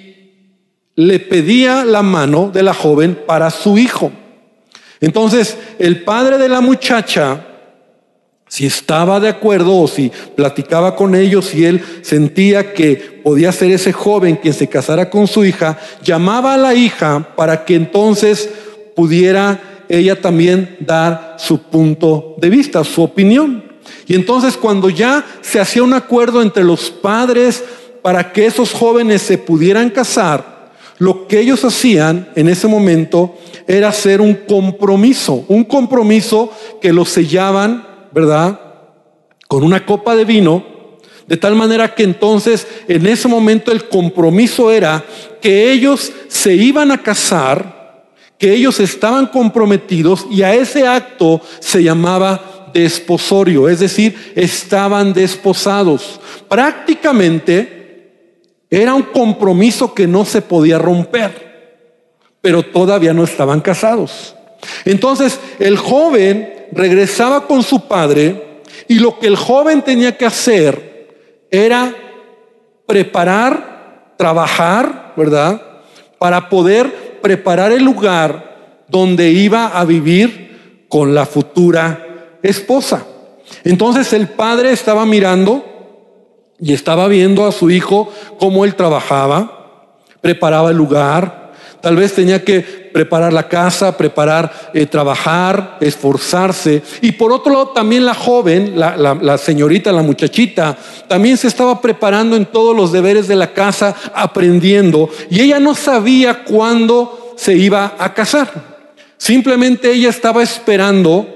le 0.96 1.20
pedía 1.20 1.84
la 1.84 2.02
mano 2.02 2.50
de 2.52 2.64
la 2.64 2.74
joven 2.74 3.20
para 3.24 3.50
su 3.50 3.78
hijo. 3.78 4.10
Entonces 5.00 5.56
el 5.78 6.02
padre 6.02 6.38
de 6.38 6.48
la 6.48 6.60
muchacha 6.60 7.48
si 8.49 8.67
estaba 8.67 9.21
de 9.21 9.28
acuerdo 9.28 9.76
o 9.76 9.87
si 9.88 10.11
platicaba 10.35 10.97
con 10.97 11.14
ellos 11.14 11.55
y 11.55 11.64
él 11.64 11.83
sentía 12.02 12.73
que 12.73 13.21
podía 13.23 13.52
ser 13.52 13.71
ese 13.71 13.93
joven 13.93 14.37
quien 14.37 14.55
se 14.55 14.69
casara 14.69 15.11
con 15.11 15.26
su 15.26 15.45
hija, 15.45 15.78
llamaba 16.02 16.55
a 16.55 16.59
la 16.59 16.75
hija 16.75 17.35
para 17.37 17.64
que 17.64 17.75
entonces 17.75 18.49
pudiera 18.97 19.85
ella 19.88 20.21
también 20.21 20.76
dar 20.81 21.37
su 21.38 21.62
punto 21.62 22.35
de 22.38 22.50
vista, 22.50 22.85
su 22.85 23.02
opinión. 23.02 23.64
Y 24.07 24.14
entonces 24.14 24.57
cuando 24.57 24.88
ya 24.88 25.25
se 25.40 25.61
hacía 25.61 25.83
un 25.83 25.95
acuerdo 25.95 26.43
entre 26.43 26.64
los 26.64 26.90
padres 26.90 27.62
para 28.02 28.33
que 28.33 28.47
esos 28.47 28.73
jóvenes 28.73 29.23
se 29.23 29.38
pudieran 29.38 29.90
casar, 29.90 30.59
lo 30.99 31.28
que 31.28 31.40
ellos 31.40 31.64
hacían 31.64 32.28
en 32.35 32.49
ese 32.49 32.67
momento 32.67 33.37
era 33.67 33.88
hacer 33.88 34.21
un 34.21 34.35
compromiso, 34.35 35.45
un 35.49 35.64
compromiso 35.64 36.50
que 36.81 36.93
lo 36.93 37.05
sellaban 37.05 37.88
¿verdad? 38.12 38.60
Con 39.46 39.64
una 39.64 39.84
copa 39.84 40.14
de 40.14 40.24
vino, 40.24 40.64
de 41.26 41.36
tal 41.36 41.54
manera 41.54 41.94
que 41.94 42.04
entonces 42.04 42.66
en 42.88 43.06
ese 43.06 43.28
momento 43.28 43.70
el 43.70 43.88
compromiso 43.88 44.70
era 44.70 45.04
que 45.40 45.70
ellos 45.70 46.10
se 46.28 46.54
iban 46.54 46.90
a 46.90 47.02
casar, 47.02 48.06
que 48.38 48.54
ellos 48.54 48.80
estaban 48.80 49.26
comprometidos 49.26 50.26
y 50.30 50.42
a 50.42 50.54
ese 50.54 50.86
acto 50.86 51.40
se 51.60 51.82
llamaba 51.82 52.70
desposorio, 52.72 53.68
es 53.68 53.80
decir, 53.80 54.32
estaban 54.34 55.12
desposados. 55.12 56.20
Prácticamente 56.48 58.10
era 58.70 58.94
un 58.94 59.02
compromiso 59.02 59.92
que 59.94 60.06
no 60.06 60.24
se 60.24 60.42
podía 60.42 60.78
romper, 60.78 61.48
pero 62.40 62.62
todavía 62.62 63.12
no 63.12 63.24
estaban 63.24 63.60
casados. 63.60 64.34
Entonces 64.84 65.38
el 65.58 65.76
joven 65.76 66.57
regresaba 66.72 67.46
con 67.46 67.62
su 67.62 67.87
padre 67.87 68.62
y 68.87 68.98
lo 68.98 69.18
que 69.18 69.26
el 69.26 69.37
joven 69.37 69.82
tenía 69.82 70.16
que 70.16 70.26
hacer 70.26 71.46
era 71.50 71.94
preparar, 72.87 74.14
trabajar, 74.16 75.12
¿verdad? 75.16 75.62
Para 76.18 76.48
poder 76.48 77.20
preparar 77.20 77.72
el 77.72 77.84
lugar 77.84 78.84
donde 78.88 79.30
iba 79.30 79.66
a 79.66 79.84
vivir 79.84 80.87
con 80.88 81.14
la 81.14 81.26
futura 81.26 82.38
esposa. 82.42 83.04
Entonces 83.64 84.12
el 84.12 84.28
padre 84.28 84.72
estaba 84.72 85.04
mirando 85.04 85.64
y 86.58 86.72
estaba 86.72 87.08
viendo 87.08 87.46
a 87.46 87.52
su 87.52 87.70
hijo 87.70 88.12
cómo 88.38 88.64
él 88.64 88.75
trabajaba, 88.75 89.98
preparaba 90.20 90.70
el 90.70 90.76
lugar, 90.76 91.38
Tal 91.80 91.97
vez 91.97 92.14
tenía 92.14 92.44
que 92.44 92.61
preparar 92.61 93.32
la 93.32 93.49
casa, 93.49 93.97
preparar, 93.97 94.70
eh, 94.75 94.87
trabajar, 94.87 95.78
esforzarse. 95.80 96.82
Y 97.00 97.12
por 97.12 97.32
otro 97.32 97.52
lado, 97.52 97.68
también 97.68 98.04
la 98.04 98.14
joven, 98.14 98.73
la, 98.78 98.97
la 98.97 99.38
señorita, 99.38 99.92
la 99.92 100.02
muchachita, 100.02 100.76
también 101.06 101.37
se 101.37 101.47
estaba 101.47 101.80
preparando 101.80 102.35
en 102.37 102.47
todos 102.47 102.76
los 102.76 102.90
deberes 102.90 103.28
de 103.28 103.37
la 103.37 103.52
casa, 103.52 103.94
aprendiendo. 104.14 105.08
Y 105.30 105.40
ella 105.40 105.61
no 105.61 105.75
sabía 105.75 106.42
cuándo 106.44 107.35
se 107.37 107.54
iba 107.54 107.94
a 107.99 108.12
casar. 108.12 108.78
Simplemente 109.16 109.92
ella 109.92 110.08
estaba 110.08 110.42
esperando 110.42 111.26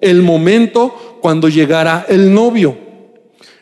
el 0.00 0.22
momento 0.22 1.18
cuando 1.22 1.48
llegara 1.48 2.04
el 2.08 2.34
novio. 2.34 2.76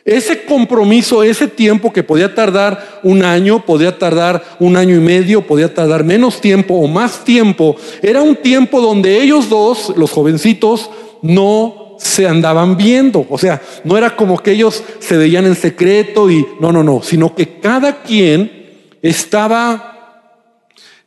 Ese 0.03 0.45
compromiso, 0.45 1.23
ese 1.23 1.47
tiempo 1.47 1.93
que 1.93 2.03
podía 2.03 2.33
tardar 2.33 3.01
un 3.03 3.23
año, 3.23 3.63
podía 3.65 3.97
tardar 3.97 4.43
un 4.59 4.75
año 4.75 4.95
y 4.95 4.99
medio, 4.99 5.45
podía 5.45 5.73
tardar 5.73 6.03
menos 6.03 6.41
tiempo 6.41 6.75
o 6.75 6.87
más 6.87 7.23
tiempo, 7.23 7.75
era 8.01 8.21
un 8.21 8.35
tiempo 8.35 8.81
donde 8.81 9.21
ellos 9.21 9.47
dos, 9.47 9.93
los 9.95 10.11
jovencitos, 10.11 10.89
no 11.21 11.97
se 11.99 12.27
andaban 12.27 12.77
viendo. 12.77 13.25
O 13.29 13.37
sea, 13.37 13.61
no 13.83 13.95
era 13.95 14.15
como 14.15 14.39
que 14.39 14.51
ellos 14.51 14.83
se 14.99 15.17
veían 15.17 15.45
en 15.45 15.55
secreto 15.55 16.31
y 16.31 16.45
no, 16.59 16.71
no, 16.71 16.83
no, 16.83 17.03
sino 17.03 17.35
que 17.35 17.59
cada 17.59 18.01
quien 18.01 18.69
estaba 19.03 20.23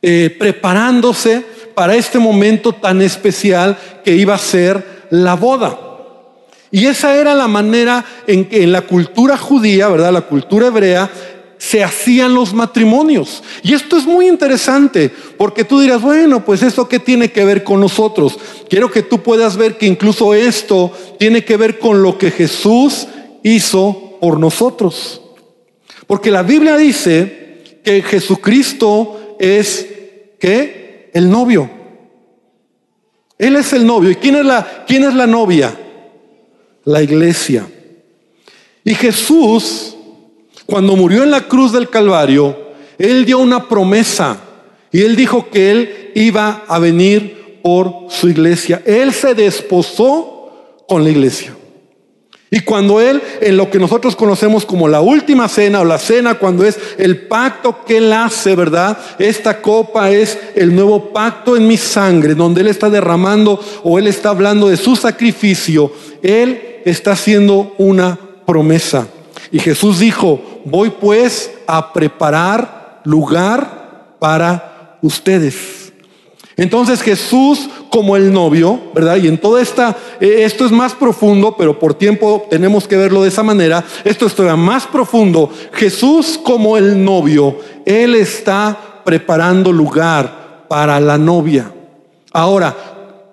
eh, 0.01 0.33
preparándose 0.39 1.43
para 1.73 1.95
este 1.95 2.17
momento 2.17 2.71
tan 2.71 3.01
especial 3.01 3.77
que 4.05 4.15
iba 4.15 4.35
a 4.35 4.39
ser 4.39 5.05
la 5.09 5.35
boda. 5.35 5.84
Y 6.75 6.87
esa 6.87 7.15
era 7.15 7.33
la 7.33 7.47
manera 7.47 8.03
en 8.27 8.49
que 8.49 8.61
en 8.61 8.73
la 8.73 8.81
cultura 8.81 9.37
judía, 9.37 9.87
¿verdad? 9.87 10.11
La 10.11 10.23
cultura 10.23 10.67
hebrea, 10.67 11.09
se 11.57 11.81
hacían 11.81 12.33
los 12.33 12.53
matrimonios. 12.53 13.41
Y 13.63 13.73
esto 13.73 13.95
es 13.95 14.05
muy 14.05 14.27
interesante, 14.27 15.09
porque 15.37 15.63
tú 15.63 15.79
dirás, 15.79 16.01
bueno, 16.01 16.43
pues 16.43 16.61
esto 16.63 16.89
qué 16.89 16.99
tiene 16.99 17.31
que 17.31 17.45
ver 17.45 17.63
con 17.63 17.79
nosotros. 17.79 18.37
Quiero 18.69 18.91
que 18.91 19.03
tú 19.03 19.23
puedas 19.23 19.55
ver 19.55 19.77
que 19.77 19.85
incluso 19.85 20.33
esto 20.33 20.91
tiene 21.17 21.45
que 21.45 21.55
ver 21.55 21.79
con 21.79 22.03
lo 22.03 22.17
que 22.17 22.29
Jesús 22.29 23.07
hizo 23.41 24.17
por 24.19 24.37
nosotros. 24.37 25.21
Porque 26.07 26.29
la 26.29 26.43
Biblia 26.43 26.75
dice 26.75 27.79
que 27.85 28.01
Jesucristo 28.01 29.37
es, 29.39 29.87
¿qué? 30.41 31.09
El 31.13 31.29
novio. 31.29 31.69
Él 33.37 33.55
es 33.55 33.71
el 33.71 33.85
novio. 33.85 34.11
¿Y 34.11 34.15
quién 34.15 34.35
es 34.35 34.45
la, 34.45 34.83
quién 34.85 35.05
es 35.05 35.13
la 35.13 35.25
novia? 35.25 35.73
La 36.85 37.03
iglesia. 37.03 37.67
Y 38.83 38.93
Jesús, 38.93 39.95
cuando 40.65 40.95
murió 40.95 41.23
en 41.23 41.31
la 41.31 41.41
cruz 41.41 41.71
del 41.71 41.89
Calvario, 41.89 42.55
Él 42.97 43.25
dio 43.25 43.39
una 43.39 43.67
promesa 43.67 44.37
y 44.91 45.01
Él 45.01 45.15
dijo 45.15 45.49
que 45.49 45.71
Él 45.71 46.11
iba 46.15 46.63
a 46.67 46.79
venir 46.79 47.59
por 47.61 48.07
su 48.09 48.29
iglesia. 48.29 48.81
Él 48.85 49.11
se 49.11 49.33
desposó 49.33 50.83
con 50.87 51.03
la 51.03 51.09
iglesia. 51.09 51.55
Y 52.55 52.61
cuando 52.61 53.01
Él, 53.01 53.21
en 53.41 53.57
lo 53.57 53.69
que 53.69 53.79
nosotros 53.79 54.15
conocemos 54.15 54.65
como 54.65 54.87
la 54.87 55.01
última 55.01 55.49
cena 55.49 55.81
o 55.81 55.83
la 55.83 55.97
cena, 55.97 56.35
cuando 56.35 56.63
es 56.63 56.79
el 56.97 57.27
pacto 57.27 57.83
que 57.83 57.97
Él 57.97 58.13
hace, 58.13 58.55
¿verdad? 58.55 58.97
Esta 59.19 59.61
copa 59.61 60.09
es 60.09 60.39
el 60.55 60.73
nuevo 60.73 61.11
pacto 61.11 61.57
en 61.57 61.67
mi 61.67 61.75
sangre, 61.75 62.33
donde 62.33 62.61
Él 62.61 62.67
está 62.67 62.89
derramando 62.89 63.59
o 63.83 63.99
Él 63.99 64.07
está 64.07 64.29
hablando 64.29 64.69
de 64.69 64.77
su 64.77 64.95
sacrificio. 64.95 65.91
Él 66.23 66.77
está 66.85 67.11
haciendo 67.11 67.75
una 67.77 68.17
promesa. 68.45 69.05
Y 69.51 69.59
Jesús 69.59 69.99
dijo, 69.99 70.61
voy 70.63 70.91
pues 70.91 71.51
a 71.67 71.91
preparar 71.91 73.01
lugar 73.03 74.15
para 74.17 74.97
ustedes. 75.01 75.91
Entonces 76.55 77.01
Jesús 77.01 77.69
como 77.95 78.17
el 78.17 78.33
novio, 78.33 78.91
¿verdad? 78.93 79.15
Y 79.15 79.29
en 79.29 79.37
toda 79.37 79.61
esta, 79.61 79.95
eh, 80.19 80.39
esto 80.39 80.65
es 80.65 80.71
más 80.73 80.93
profundo, 80.93 81.55
pero 81.57 81.79
por 81.79 81.93
tiempo 81.93 82.45
tenemos 82.49 82.89
que 82.89 82.97
verlo 82.97 83.23
de 83.23 83.29
esa 83.29 83.41
manera. 83.41 83.85
Esto 84.03 84.25
es 84.25 84.35
todavía 84.35 84.61
más 84.61 84.85
profundo. 84.85 85.49
Jesús 85.71 86.37
como 86.43 86.75
el 86.75 87.01
novio, 87.01 87.57
Él 87.85 88.15
está 88.15 89.01
preparando 89.05 89.71
lugar 89.71 90.65
para 90.67 90.99
la 90.99 91.17
novia. 91.17 91.71
Ahora, 92.33 92.75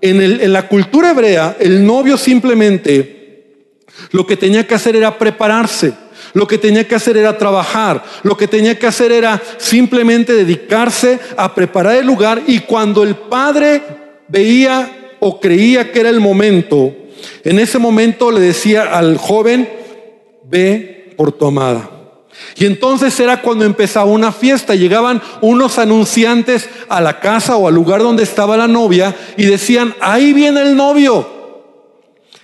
en, 0.00 0.20
en 0.20 0.52
la 0.52 0.68
cultura 0.68 1.10
hebrea, 1.10 1.56
el 1.58 1.84
novio 1.84 2.16
simplemente 2.16 3.66
lo 4.12 4.24
que 4.24 4.36
tenía 4.36 4.64
que 4.64 4.76
hacer 4.76 4.94
era 4.94 5.18
prepararse. 5.18 5.92
Lo 6.34 6.46
que 6.46 6.56
tenía 6.56 6.86
que 6.86 6.94
hacer 6.94 7.16
era 7.16 7.36
trabajar. 7.36 8.04
Lo 8.22 8.36
que 8.36 8.46
tenía 8.46 8.78
que 8.78 8.86
hacer 8.86 9.10
era 9.10 9.42
simplemente 9.58 10.32
dedicarse 10.34 11.18
a 11.36 11.52
preparar 11.52 11.96
el 11.96 12.06
lugar. 12.06 12.42
Y 12.46 12.60
cuando 12.60 13.02
el 13.02 13.16
padre 13.16 14.01
veía 14.32 15.16
o 15.20 15.38
creía 15.38 15.92
que 15.92 16.00
era 16.00 16.08
el 16.08 16.18
momento, 16.18 16.96
en 17.44 17.58
ese 17.58 17.78
momento 17.78 18.32
le 18.32 18.40
decía 18.40 18.96
al 18.96 19.16
joven, 19.16 19.68
ve 20.44 21.14
por 21.16 21.32
tu 21.32 21.46
amada. 21.46 21.90
Y 22.56 22.66
entonces 22.66 23.18
era 23.20 23.40
cuando 23.40 23.64
empezaba 23.64 24.06
una 24.10 24.32
fiesta. 24.32 24.74
Llegaban 24.74 25.22
unos 25.40 25.78
anunciantes 25.78 26.68
a 26.88 27.00
la 27.00 27.20
casa 27.20 27.56
o 27.56 27.68
al 27.68 27.74
lugar 27.74 28.02
donde 28.02 28.22
estaba 28.22 28.56
la 28.56 28.66
novia 28.66 29.14
y 29.36 29.44
decían, 29.44 29.94
ahí 30.00 30.32
viene 30.32 30.62
el 30.62 30.76
novio. 30.76 31.28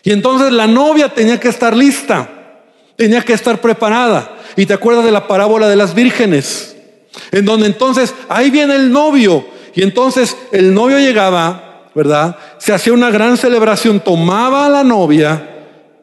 Y 0.02 0.12
entonces 0.12 0.52
la 0.52 0.66
novia 0.66 1.08
tenía 1.08 1.40
que 1.40 1.48
estar 1.48 1.76
lista, 1.76 2.62
tenía 2.96 3.22
que 3.22 3.32
estar 3.32 3.60
preparada. 3.60 4.36
Y 4.56 4.66
te 4.66 4.74
acuerdas 4.74 5.04
de 5.04 5.10
la 5.10 5.26
parábola 5.26 5.68
de 5.68 5.76
las 5.76 5.94
vírgenes, 5.94 6.76
en 7.32 7.44
donde 7.44 7.66
entonces 7.66 8.14
ahí 8.28 8.50
viene 8.50 8.76
el 8.76 8.90
novio. 8.90 9.46
Y 9.74 9.82
entonces 9.82 10.36
el 10.52 10.74
novio 10.74 10.98
llegaba, 10.98 11.67
¿verdad? 11.98 12.36
Se 12.58 12.72
hacía 12.72 12.92
una 12.92 13.10
gran 13.10 13.36
celebración, 13.36 13.98
tomaba 13.98 14.66
a 14.66 14.70
la 14.70 14.84
novia 14.84 15.56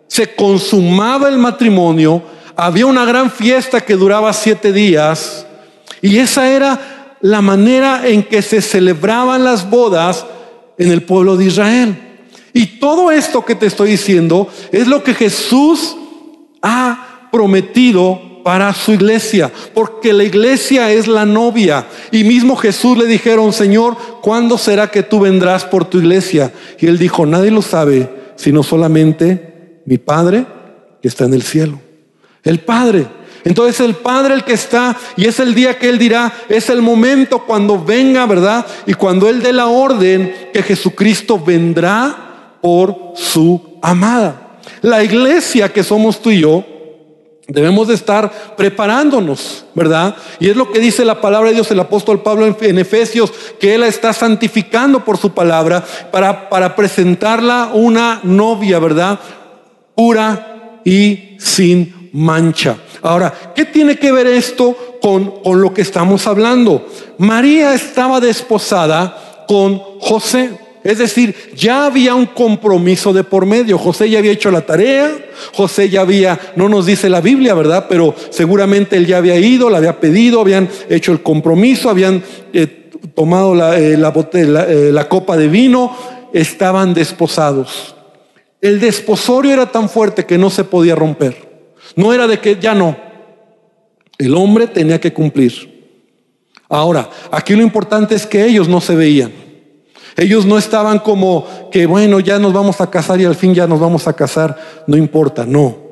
se 0.08 0.36
consumaba 0.36 1.30
el 1.30 1.38
matrimonio, 1.38 2.24
había 2.56 2.86
una 2.86 3.06
gran 3.06 3.30
fiesta 3.30 3.82
que 3.82 3.96
duraba 3.96 4.32
siete 4.34 4.72
días 4.72 5.46
y 6.02 6.18
esa 6.20 6.50
era 6.50 7.18
la 7.22 7.42
manera 7.42 8.08
en 8.08 8.24
que 8.24 8.42
se 8.42 8.62
celebraban 8.62 9.44
las 9.44 9.70
bodas 9.70 10.26
en 10.78 10.92
el 10.92 11.04
pueblo 11.04 11.36
de 11.36 11.46
Israel. 11.46 11.98
Y 12.54 12.80
todo 12.80 13.12
esto 13.12 13.44
que 13.44 13.56
te 13.56 13.66
estoy 13.66 13.92
diciendo 13.92 14.48
es 14.72 14.88
lo 14.88 15.04
que 15.04 15.14
Jesús 15.14 15.98
ha 16.62 17.28
prometido 17.32 18.22
para 18.46 18.72
su 18.76 18.92
iglesia, 18.92 19.52
porque 19.74 20.14
la 20.14 20.24
iglesia 20.24 20.92
es 20.92 21.08
la 21.08 21.26
novia. 21.26 21.88
Y 22.12 22.24
mismo 22.24 22.56
Jesús 22.56 22.96
le 22.96 23.08
dijeron, 23.08 23.52
Señor, 23.52 23.98
¿cuándo 24.22 24.60
será 24.60 24.92
que 24.92 25.02
tú 25.02 25.22
vendrás 25.22 25.66
por 25.66 25.86
tu 25.86 25.98
iglesia? 25.98 26.54
Y 26.78 26.86
él 26.86 27.00
dijo, 27.00 27.26
nadie 27.26 27.50
lo 27.50 27.64
sabe, 27.64 28.08
sino 28.36 28.62
solamente 28.62 29.82
mi 29.88 29.98
Padre 29.98 30.46
que 31.02 31.08
está 31.08 31.26
en 31.26 31.34
el 31.34 31.42
cielo. 31.42 31.82
El 32.44 32.60
Padre. 32.60 33.08
Entonces 33.46 33.80
el 33.80 33.96
Padre 33.96 34.36
el 34.36 34.44
que 34.44 34.54
está, 34.54 34.96
y 35.18 35.26
es 35.26 35.40
el 35.40 35.56
día 35.56 35.80
que 35.80 35.90
Él 35.90 35.98
dirá, 35.98 36.32
es 36.48 36.70
el 36.70 36.84
momento 36.84 37.40
cuando 37.48 37.84
venga, 37.84 38.28
¿verdad? 38.28 38.64
Y 38.86 38.94
cuando 38.94 39.28
Él 39.28 39.42
dé 39.42 39.54
la 39.54 39.66
orden 39.66 40.52
que 40.54 40.62
Jesucristo 40.62 41.44
vendrá 41.44 42.60
por 42.62 43.14
su 43.16 43.80
amada. 43.82 44.60
La 44.84 45.04
iglesia 45.04 45.74
que 45.74 45.84
somos 45.84 46.22
tú 46.22 46.30
y 46.30 46.42
yo, 46.42 46.64
Debemos 47.48 47.88
de 47.88 47.94
estar 47.94 48.56
preparándonos, 48.58 49.66
¿verdad? 49.76 50.16
Y 50.40 50.50
es 50.50 50.56
lo 50.56 50.72
que 50.72 50.80
dice 50.80 51.06
la 51.06 51.22
palabra 51.22 51.50
de 51.50 51.56
Dios, 51.56 51.70
el 51.70 51.80
apóstol 51.80 52.24
Pablo 52.24 52.48
en, 52.60 52.80
Efesios, 52.80 53.32
que 53.60 53.76
Él 53.76 53.84
está 53.84 54.14
santificando 54.14 55.06
por 55.06 55.18
su 55.18 55.32
palabra 55.32 55.84
para, 56.12 56.50
para 56.50 56.76
presentarla 56.76 57.70
una 57.74 58.20
novia, 58.24 58.80
¿verdad? 58.80 59.20
Pura 59.94 60.80
y 60.84 61.38
sin 61.38 62.10
mancha. 62.14 62.78
Ahora, 63.04 63.32
¿qué 63.56 63.66
tiene 63.66 63.98
que 63.98 64.12
ver 64.12 64.26
esto 64.26 64.76
con, 65.00 65.44
con 65.44 65.62
lo 65.62 65.72
que 65.72 65.84
estamos 65.84 66.26
hablando? 66.26 66.88
María 67.20 67.76
estaba 67.76 68.20
desposada 68.20 69.46
con 69.48 69.78
José. 70.00 70.65
Es 70.86 71.00
decir, 71.00 71.34
ya 71.56 71.88
había 71.88 72.14
un 72.14 72.28
compromiso 72.28 73.12
de 73.12 73.24
por 73.24 73.48
medio. 73.48 73.76
José 73.76 74.08
ya 74.08 74.20
había 74.20 74.32
hecho 74.32 74.52
la 74.52 74.68
tarea, 74.68 75.12
José 75.52 75.90
ya 75.90 76.02
había, 76.02 76.40
no 76.56 76.70
nos 76.70 76.86
dice 76.86 77.10
la 77.10 77.22
Biblia, 77.22 77.56
¿verdad? 77.56 77.88
Pero 77.90 78.14
seguramente 78.30 78.96
él 78.96 79.08
ya 79.08 79.18
había 79.18 79.36
ido, 79.36 79.72
la 79.72 79.80
había 79.80 80.00
pedido, 80.00 80.42
habían 80.42 80.70
hecho 80.88 81.12
el 81.12 81.24
compromiso, 81.24 81.90
habían 81.90 82.24
eh, 82.54 82.92
tomado 83.16 83.56
eh, 83.74 83.94
eh, 83.96 84.90
la 84.92 85.10
copa 85.10 85.36
de 85.36 85.48
vino, 85.48 85.98
estaban 86.32 86.94
desposados. 86.94 87.96
El 88.62 88.80
desposorio 88.80 89.54
era 89.54 89.72
tan 89.72 89.90
fuerte 89.90 90.28
que 90.28 90.38
no 90.38 90.52
se 90.52 90.66
podía 90.66 90.94
romper. 90.94 91.66
No 91.96 92.14
era 92.14 92.28
de 92.28 92.38
que 92.40 92.60
ya 92.60 92.76
no. 92.76 92.96
El 94.20 94.36
hombre 94.36 94.68
tenía 94.68 95.00
que 95.00 95.12
cumplir. 95.12 95.98
Ahora, 96.70 97.10
aquí 97.32 97.56
lo 97.56 97.64
importante 97.64 98.14
es 98.14 98.28
que 98.28 98.46
ellos 98.46 98.68
no 98.68 98.80
se 98.82 98.96
veían. 98.96 99.45
Ellos 100.18 100.46
no 100.46 100.58
estaban 100.58 101.00
como 101.00 101.46
que, 101.72 101.86
bueno, 101.86 102.20
ya 102.20 102.40
nos 102.40 102.54
vamos 102.54 102.80
a 102.82 102.90
casar 102.90 103.20
y 103.20 103.26
al 103.26 103.36
fin 103.36 103.54
ya 103.54 103.68
nos 103.68 103.80
vamos 103.80 104.08
a 104.08 104.14
casar, 104.14 104.58
no 104.88 104.96
importa, 104.96 105.46
no. 105.46 105.86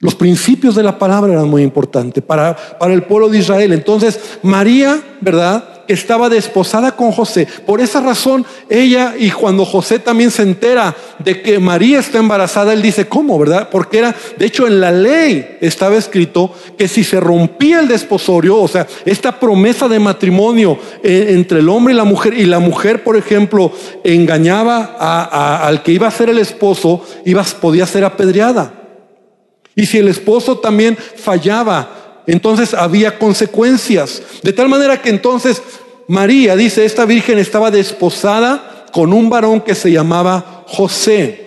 Los 0.00 0.14
principios 0.14 0.74
de 0.74 0.82
la 0.82 0.98
palabra 0.98 1.32
eran 1.32 1.48
muy 1.48 1.62
importantes 1.62 2.22
para, 2.22 2.56
para 2.56 2.92
el 2.92 3.04
pueblo 3.04 3.28
de 3.28 3.38
Israel. 3.38 3.72
Entonces, 3.72 4.38
María, 4.42 5.00
¿verdad? 5.20 5.73
Estaba 5.88 6.28
desposada 6.28 6.96
con 6.96 7.12
José. 7.12 7.46
Por 7.66 7.80
esa 7.80 8.00
razón, 8.00 8.44
ella 8.68 9.14
y 9.18 9.30
cuando 9.30 9.64
José 9.64 9.98
también 9.98 10.30
se 10.30 10.42
entera 10.42 10.94
de 11.18 11.42
que 11.42 11.58
María 11.58 12.00
está 12.00 12.18
embarazada, 12.18 12.72
él 12.72 12.82
dice, 12.82 13.06
¿cómo, 13.06 13.38
verdad? 13.38 13.68
Porque 13.70 13.98
era, 13.98 14.14
de 14.36 14.46
hecho, 14.46 14.66
en 14.66 14.80
la 14.80 14.90
ley 14.90 15.58
estaba 15.60 15.96
escrito 15.96 16.52
que 16.76 16.88
si 16.88 17.04
se 17.04 17.20
rompía 17.20 17.80
el 17.80 17.88
desposorio, 17.88 18.58
o 18.58 18.68
sea, 18.68 18.86
esta 19.04 19.38
promesa 19.38 19.88
de 19.88 19.98
matrimonio 19.98 20.78
eh, 21.02 21.28
entre 21.30 21.60
el 21.60 21.68
hombre 21.68 21.94
y 21.94 21.96
la 21.96 22.04
mujer, 22.04 22.34
y 22.38 22.44
la 22.44 22.58
mujer, 22.58 23.02
por 23.04 23.16
ejemplo, 23.16 23.72
engañaba 24.02 24.96
al 25.66 25.82
que 25.82 25.92
iba 25.92 26.08
a 26.08 26.10
ser 26.10 26.30
el 26.30 26.38
esposo, 26.38 27.02
iba, 27.24 27.42
podía 27.60 27.86
ser 27.86 28.04
apedreada. 28.04 28.72
Y 29.76 29.86
si 29.86 29.98
el 29.98 30.08
esposo 30.08 30.58
también 30.58 30.96
fallaba, 30.96 32.03
entonces 32.26 32.74
había 32.74 33.18
consecuencias. 33.18 34.22
De 34.42 34.52
tal 34.52 34.68
manera 34.68 35.00
que 35.00 35.10
entonces 35.10 35.62
María, 36.08 36.56
dice, 36.56 36.84
esta 36.84 37.04
virgen 37.04 37.38
estaba 37.38 37.70
desposada 37.70 38.86
con 38.92 39.12
un 39.12 39.30
varón 39.30 39.60
que 39.60 39.74
se 39.74 39.90
llamaba 39.90 40.64
José, 40.66 41.40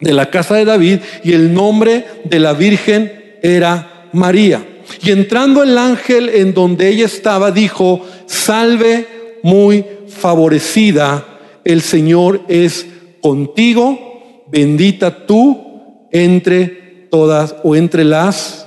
de 0.00 0.12
la 0.12 0.30
casa 0.30 0.54
de 0.56 0.64
David, 0.64 1.00
y 1.24 1.32
el 1.32 1.52
nombre 1.52 2.04
de 2.24 2.38
la 2.38 2.52
virgen 2.52 3.38
era 3.42 4.08
María. 4.12 4.64
Y 5.02 5.10
entrando 5.10 5.62
el 5.62 5.76
ángel 5.76 6.28
en 6.28 6.54
donde 6.54 6.88
ella 6.88 7.06
estaba, 7.06 7.50
dijo, 7.50 8.04
salve 8.26 9.06
muy 9.42 9.84
favorecida, 10.08 11.24
el 11.64 11.82
Señor 11.82 12.42
es 12.48 12.86
contigo, 13.20 14.44
bendita 14.48 15.26
tú 15.26 16.06
entre 16.12 17.08
todas 17.10 17.56
o 17.64 17.74
entre 17.74 18.04
las 18.04 18.65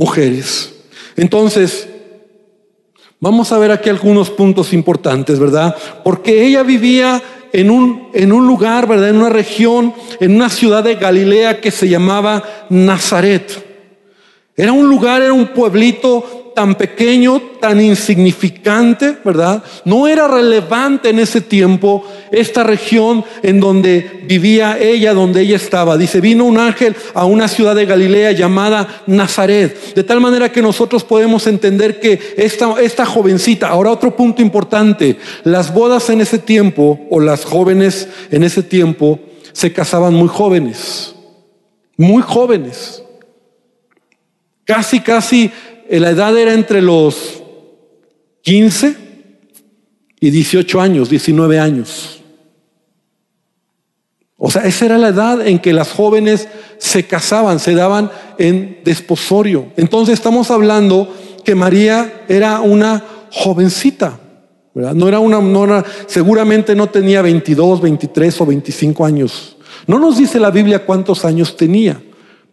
mujeres. 0.00 0.72
Entonces, 1.14 1.86
vamos 3.20 3.52
a 3.52 3.58
ver 3.58 3.70
aquí 3.70 3.90
algunos 3.90 4.30
puntos 4.30 4.72
importantes, 4.72 5.38
¿verdad? 5.38 5.76
Porque 6.02 6.46
ella 6.46 6.62
vivía 6.62 7.22
en 7.52 7.70
un, 7.70 8.08
en 8.14 8.32
un 8.32 8.46
lugar, 8.46 8.88
¿verdad? 8.88 9.10
En 9.10 9.16
una 9.16 9.28
región, 9.28 9.92
en 10.18 10.36
una 10.36 10.48
ciudad 10.48 10.82
de 10.82 10.94
Galilea 10.94 11.60
que 11.60 11.70
se 11.70 11.86
llamaba 11.86 12.42
Nazaret. 12.70 13.66
Era 14.56 14.72
un 14.72 14.88
lugar, 14.88 15.20
era 15.20 15.34
un 15.34 15.48
pueblito 15.48 16.39
tan 16.54 16.74
pequeño, 16.74 17.40
tan 17.60 17.80
insignificante, 17.80 19.16
¿verdad? 19.24 19.62
No 19.84 20.08
era 20.08 20.28
relevante 20.28 21.10
en 21.10 21.18
ese 21.18 21.40
tiempo 21.40 22.04
esta 22.30 22.62
región 22.62 23.24
en 23.42 23.60
donde 23.60 24.24
vivía 24.24 24.78
ella, 24.78 25.14
donde 25.14 25.42
ella 25.42 25.56
estaba. 25.56 25.96
Dice, 25.96 26.20
vino 26.20 26.44
un 26.44 26.58
ángel 26.58 26.94
a 27.14 27.24
una 27.24 27.48
ciudad 27.48 27.74
de 27.74 27.86
Galilea 27.86 28.32
llamada 28.32 29.02
Nazaret. 29.06 29.94
De 29.94 30.04
tal 30.04 30.20
manera 30.20 30.52
que 30.52 30.62
nosotros 30.62 31.04
podemos 31.04 31.46
entender 31.46 32.00
que 32.00 32.18
esta, 32.36 32.80
esta 32.80 33.06
jovencita, 33.06 33.68
ahora 33.68 33.90
otro 33.90 34.14
punto 34.16 34.42
importante, 34.42 35.16
las 35.44 35.72
bodas 35.72 36.10
en 36.10 36.20
ese 36.20 36.38
tiempo, 36.38 37.00
o 37.10 37.20
las 37.20 37.44
jóvenes 37.44 38.08
en 38.30 38.44
ese 38.44 38.62
tiempo, 38.62 39.18
se 39.52 39.72
casaban 39.72 40.14
muy 40.14 40.28
jóvenes, 40.28 41.14
muy 41.96 42.22
jóvenes. 42.22 43.02
Casi, 44.64 45.00
casi 45.00 45.50
la 45.98 46.10
edad 46.10 46.38
era 46.38 46.54
entre 46.54 46.80
los 46.80 47.42
15 48.42 48.96
y 50.20 50.30
18 50.30 50.80
años, 50.80 51.10
19 51.10 51.58
años. 51.58 52.20
O 54.36 54.50
sea, 54.50 54.64
esa 54.64 54.86
era 54.86 54.98
la 54.98 55.08
edad 55.08 55.46
en 55.46 55.58
que 55.58 55.72
las 55.72 55.90
jóvenes 55.90 56.48
se 56.78 57.06
casaban, 57.06 57.58
se 57.58 57.74
daban 57.74 58.10
en 58.38 58.78
desposorio. 58.84 59.66
Entonces 59.76 60.14
estamos 60.14 60.50
hablando 60.50 61.14
que 61.44 61.54
María 61.54 62.24
era 62.28 62.60
una 62.60 63.04
jovencita. 63.30 64.18
No 64.72 65.08
era 65.08 65.18
una, 65.18 65.84
seguramente 66.06 66.74
no 66.74 66.86
tenía 66.88 67.22
22, 67.22 67.80
23 67.80 68.40
o 68.40 68.46
25 68.46 69.04
años. 69.04 69.56
No 69.86 69.98
nos 69.98 70.16
dice 70.16 70.38
la 70.38 70.50
Biblia 70.50 70.86
cuántos 70.86 71.24
años 71.24 71.56
tenía, 71.56 72.00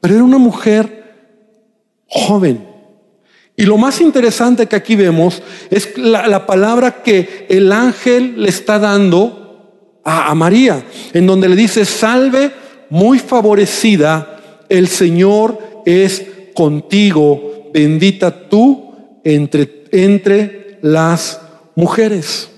pero 0.01 0.15
era 0.15 0.23
una 0.23 0.39
mujer 0.39 1.05
joven. 2.07 2.76
Y 3.59 3.65
lo 3.65 3.77
más 3.77 3.99
interesante 4.01 4.67
que 4.67 4.75
aquí 4.75 4.95
vemos 4.95 5.41
es 5.71 5.97
la, 5.97 6.45
palabra 6.45 7.01
que 7.01 7.47
el 7.49 7.71
ángel 7.71 8.35
le 8.41 8.49
está 8.49 8.77
dando 8.77 9.99
a, 10.03 10.29
a 10.29 10.35
María, 10.35 10.85
en 11.11 11.25
donde 11.25 11.49
le 11.49 11.55
dice, 11.55 11.83
salve 11.83 12.51
muy 12.91 13.17
favorecida, 13.17 14.65
el 14.69 14.87
Señor 14.87 15.81
es 15.87 16.23
contigo, 16.53 17.71
bendita 17.73 18.47
tú 18.47 18.93
entre, 19.23 19.85
entre 19.91 20.77
las 20.81 21.41
mujeres. 21.75 22.49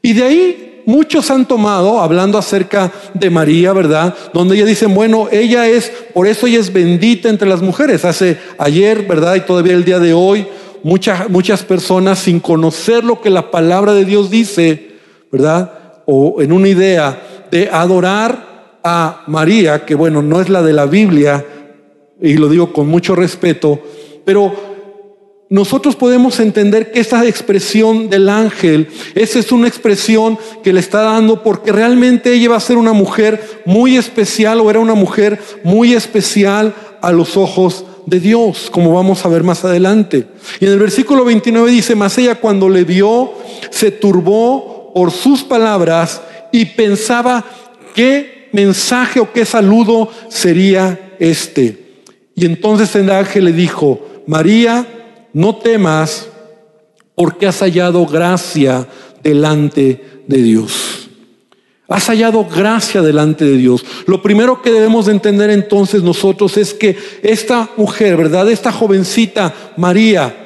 Y 0.00 0.12
de 0.12 0.22
ahí 0.22 0.65
muchos 0.86 1.30
han 1.30 1.46
tomado, 1.46 2.00
hablando 2.00 2.38
acerca 2.38 2.90
de 3.12 3.28
María, 3.28 3.74
¿verdad? 3.74 4.14
Donde 4.32 4.56
ella 4.56 4.64
dicen, 4.64 4.94
bueno, 4.94 5.28
ella 5.30 5.66
es, 5.66 5.92
por 6.14 6.26
eso 6.26 6.46
ella 6.46 6.60
es 6.60 6.72
bendita 6.72 7.28
entre 7.28 7.48
las 7.48 7.60
mujeres. 7.60 8.04
Hace 8.06 8.38
ayer, 8.56 9.02
¿verdad? 9.02 9.34
Y 9.34 9.40
todavía 9.40 9.74
el 9.74 9.84
día 9.84 9.98
de 9.98 10.14
hoy, 10.14 10.46
muchas, 10.82 11.28
muchas 11.28 11.62
personas 11.62 12.20
sin 12.20 12.40
conocer 12.40 13.04
lo 13.04 13.20
que 13.20 13.28
la 13.28 13.50
palabra 13.50 13.92
de 13.92 14.06
Dios 14.06 14.30
dice, 14.30 14.92
¿verdad? 15.30 15.72
O 16.06 16.40
en 16.40 16.52
una 16.52 16.68
idea 16.68 17.46
de 17.50 17.68
adorar 17.70 18.78
a 18.82 19.24
María, 19.26 19.84
que 19.84 19.96
bueno, 19.96 20.22
no 20.22 20.40
es 20.40 20.48
la 20.48 20.62
de 20.62 20.72
la 20.72 20.86
Biblia, 20.86 21.44
y 22.20 22.34
lo 22.34 22.48
digo 22.48 22.72
con 22.72 22.86
mucho 22.88 23.14
respeto, 23.14 23.80
pero 24.24 24.75
nosotros 25.48 25.94
podemos 25.94 26.40
entender 26.40 26.90
que 26.90 26.98
esta 26.98 27.24
expresión 27.24 28.10
del 28.10 28.28
ángel, 28.28 28.88
esa 29.14 29.38
es 29.38 29.52
una 29.52 29.68
expresión 29.68 30.38
que 30.64 30.72
le 30.72 30.80
está 30.80 31.02
dando 31.02 31.44
porque 31.44 31.70
realmente 31.70 32.32
ella 32.32 32.50
va 32.50 32.56
a 32.56 32.60
ser 32.60 32.76
una 32.76 32.92
mujer 32.92 33.62
muy 33.64 33.96
especial 33.96 34.60
o 34.60 34.70
era 34.70 34.80
una 34.80 34.94
mujer 34.94 35.40
muy 35.62 35.94
especial 35.94 36.74
a 37.00 37.12
los 37.12 37.36
ojos 37.36 37.84
de 38.06 38.18
Dios, 38.18 38.70
como 38.72 38.92
vamos 38.92 39.24
a 39.24 39.28
ver 39.28 39.44
más 39.44 39.64
adelante. 39.64 40.26
Y 40.58 40.64
en 40.64 40.72
el 40.72 40.78
versículo 40.80 41.24
29 41.24 41.70
dice, 41.70 41.94
mas 41.94 42.18
ella 42.18 42.34
cuando 42.36 42.68
le 42.68 42.82
vio, 42.82 43.32
se 43.70 43.92
turbó 43.92 44.92
por 44.92 45.12
sus 45.12 45.44
palabras 45.44 46.22
y 46.50 46.64
pensaba 46.64 47.44
qué 47.94 48.48
mensaje 48.52 49.20
o 49.20 49.32
qué 49.32 49.44
saludo 49.44 50.08
sería 50.28 51.14
este. 51.20 52.02
Y 52.34 52.46
entonces 52.46 52.94
el 52.96 53.10
ángel 53.10 53.44
le 53.44 53.52
dijo, 53.52 54.00
María, 54.26 54.86
no 55.36 55.54
temas 55.54 56.28
porque 57.14 57.46
has 57.46 57.58
hallado 57.60 58.06
gracia 58.06 58.88
delante 59.22 60.22
de 60.26 60.38
Dios. 60.38 61.10
Has 61.88 62.06
hallado 62.06 62.46
gracia 62.46 63.02
delante 63.02 63.44
de 63.44 63.58
Dios. 63.58 63.84
Lo 64.06 64.22
primero 64.22 64.62
que 64.62 64.72
debemos 64.72 65.04
de 65.04 65.12
entender 65.12 65.50
entonces 65.50 66.02
nosotros 66.02 66.56
es 66.56 66.72
que 66.72 66.96
esta 67.22 67.68
mujer, 67.76 68.16
¿verdad? 68.16 68.50
Esta 68.50 68.72
jovencita 68.72 69.54
María, 69.76 70.45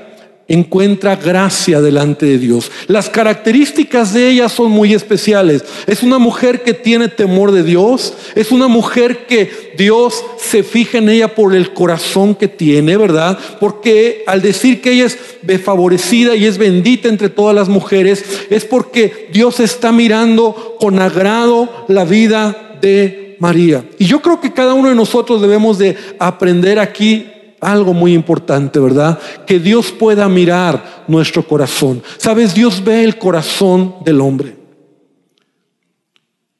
encuentra 0.50 1.14
gracia 1.14 1.80
delante 1.80 2.26
de 2.26 2.38
Dios. 2.38 2.72
Las 2.88 3.08
características 3.08 4.12
de 4.12 4.30
ella 4.30 4.48
son 4.48 4.72
muy 4.72 4.92
especiales. 4.92 5.64
Es 5.86 6.02
una 6.02 6.18
mujer 6.18 6.64
que 6.64 6.74
tiene 6.74 7.08
temor 7.08 7.52
de 7.52 7.62
Dios. 7.62 8.14
Es 8.34 8.50
una 8.50 8.66
mujer 8.66 9.26
que 9.26 9.72
Dios 9.78 10.24
se 10.38 10.64
fija 10.64 10.98
en 10.98 11.08
ella 11.08 11.36
por 11.36 11.54
el 11.54 11.72
corazón 11.72 12.34
que 12.34 12.48
tiene, 12.48 12.96
¿verdad? 12.96 13.38
Porque 13.60 14.24
al 14.26 14.42
decir 14.42 14.80
que 14.80 14.90
ella 14.90 15.06
es 15.06 15.18
favorecida 15.62 16.34
y 16.34 16.46
es 16.46 16.58
bendita 16.58 17.08
entre 17.08 17.28
todas 17.28 17.54
las 17.54 17.68
mujeres, 17.68 18.24
es 18.50 18.64
porque 18.64 19.28
Dios 19.32 19.60
está 19.60 19.92
mirando 19.92 20.76
con 20.80 20.98
agrado 20.98 21.86
la 21.86 22.04
vida 22.04 22.76
de 22.82 23.36
María. 23.38 23.84
Y 23.98 24.06
yo 24.06 24.20
creo 24.20 24.40
que 24.40 24.52
cada 24.52 24.74
uno 24.74 24.88
de 24.88 24.96
nosotros 24.96 25.40
debemos 25.40 25.78
de 25.78 25.96
aprender 26.18 26.80
aquí 26.80 27.28
algo 27.60 27.92
muy 27.92 28.14
importante, 28.14 28.78
¿verdad? 28.78 29.18
Que 29.46 29.58
Dios 29.58 29.92
pueda 29.92 30.28
mirar 30.28 31.04
nuestro 31.08 31.46
corazón. 31.46 32.02
Sabes, 32.16 32.54
Dios 32.54 32.82
ve 32.82 33.04
el 33.04 33.18
corazón 33.18 33.96
del 34.04 34.20
hombre. 34.20 34.56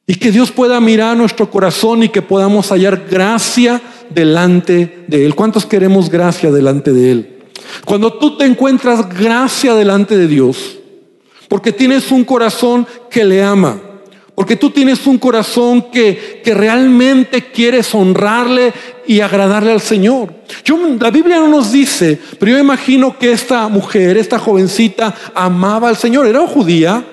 Y 0.07 0.15
que 0.15 0.31
Dios 0.31 0.51
pueda 0.51 0.79
mirar 0.79 1.15
nuestro 1.15 1.49
corazón 1.49 2.03
y 2.03 2.09
que 2.09 2.21
podamos 2.21 2.69
hallar 2.69 3.05
gracia 3.09 3.81
delante 4.09 5.05
de 5.07 5.25
Él. 5.25 5.35
¿Cuántos 5.35 5.65
queremos 5.65 6.09
gracia 6.09 6.51
delante 6.51 6.91
de 6.91 7.11
Él? 7.11 7.39
Cuando 7.85 8.13
tú 8.13 8.37
te 8.37 8.45
encuentras 8.45 9.07
gracia 9.07 9.73
delante 9.73 10.17
de 10.17 10.27
Dios, 10.27 10.77
porque 11.47 11.71
tienes 11.71 12.11
un 12.11 12.23
corazón 12.23 12.85
que 13.09 13.23
le 13.23 13.43
ama, 13.43 13.79
porque 14.35 14.55
tú 14.55 14.69
tienes 14.69 15.05
un 15.07 15.17
corazón 15.17 15.91
que, 15.91 16.41
que 16.43 16.53
realmente 16.53 17.51
quieres 17.51 17.93
honrarle 17.93 18.73
y 19.05 19.19
agradarle 19.19 19.71
al 19.71 19.81
Señor. 19.81 20.33
Yo, 20.63 20.77
la 20.99 21.11
Biblia 21.11 21.37
no 21.37 21.47
nos 21.47 21.71
dice, 21.71 22.19
pero 22.39 22.53
yo 22.53 22.59
imagino 22.59 23.17
que 23.17 23.31
esta 23.31 23.67
mujer, 23.67 24.17
esta 24.17 24.39
jovencita, 24.39 25.13
amaba 25.35 25.89
al 25.89 25.97
Señor. 25.97 26.27
Era 26.27 26.47
judía, 26.47 27.03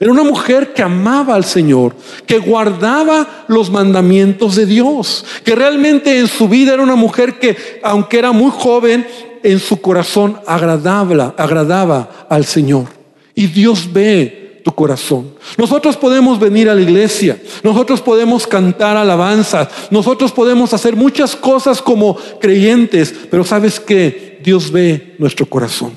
era 0.00 0.12
una 0.12 0.22
mujer 0.22 0.72
que 0.72 0.82
amaba 0.82 1.34
al 1.34 1.44
Señor, 1.44 1.94
que 2.26 2.38
guardaba 2.38 3.44
los 3.48 3.70
mandamientos 3.70 4.56
de 4.56 4.66
Dios, 4.66 5.24
que 5.44 5.54
realmente 5.54 6.18
en 6.18 6.28
su 6.28 6.48
vida 6.48 6.74
era 6.74 6.82
una 6.82 6.96
mujer 6.96 7.38
que, 7.38 7.56
aunque 7.82 8.18
era 8.18 8.32
muy 8.32 8.50
joven, 8.50 9.06
en 9.42 9.58
su 9.58 9.80
corazón 9.80 10.40
agradaba, 10.46 11.34
agradaba 11.36 12.26
al 12.28 12.44
Señor. 12.44 12.86
Y 13.34 13.46
Dios 13.46 13.92
ve 13.92 14.37
corazón. 14.74 15.34
Nosotros 15.56 15.96
podemos 15.96 16.38
venir 16.38 16.68
a 16.68 16.74
la 16.74 16.82
iglesia, 16.82 17.40
nosotros 17.62 18.00
podemos 18.00 18.46
cantar 18.46 18.96
alabanzas, 18.96 19.68
nosotros 19.90 20.32
podemos 20.32 20.72
hacer 20.72 20.96
muchas 20.96 21.34
cosas 21.34 21.82
como 21.82 22.16
creyentes, 22.40 23.14
pero 23.30 23.44
sabes 23.44 23.80
que 23.80 24.40
Dios 24.42 24.70
ve 24.70 25.16
nuestro 25.18 25.46
corazón. 25.46 25.92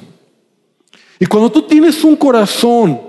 Y 1.20 1.26
cuando 1.26 1.52
tú 1.52 1.62
tienes 1.64 2.04
un 2.04 2.16
corazón 2.16 3.00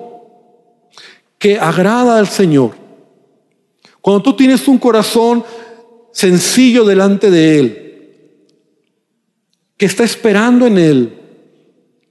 que 1.38 1.58
agrada 1.58 2.18
al 2.18 2.28
Señor, 2.28 2.72
cuando 4.00 4.22
tú 4.22 4.34
tienes 4.34 4.68
un 4.68 4.78
corazón 4.78 5.44
sencillo 6.12 6.84
delante 6.84 7.30
de 7.30 7.58
Él, 7.58 7.78
que 9.76 9.86
está 9.86 10.04
esperando 10.04 10.66
en 10.66 10.78
Él, 10.78 11.18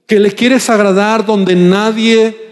que 0.06 0.18
le 0.18 0.32
quieres 0.32 0.68
agradar 0.68 1.24
donde 1.24 1.54
nadie 1.54 2.51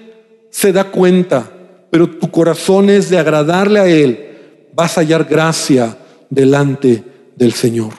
se 0.51 0.73
da 0.73 0.85
cuenta, 0.85 1.51
pero 1.91 2.09
tu 2.09 2.31
corazón 2.31 2.91
es 2.91 3.09
de 3.11 3.19
agradarle 3.19 3.81
a 3.81 3.87
Él, 3.87 4.29
vas 4.75 4.97
a 4.97 5.01
hallar 5.01 5.25
gracia 5.25 5.97
delante 6.29 7.03
del 7.37 7.53
Señor. 7.53 7.93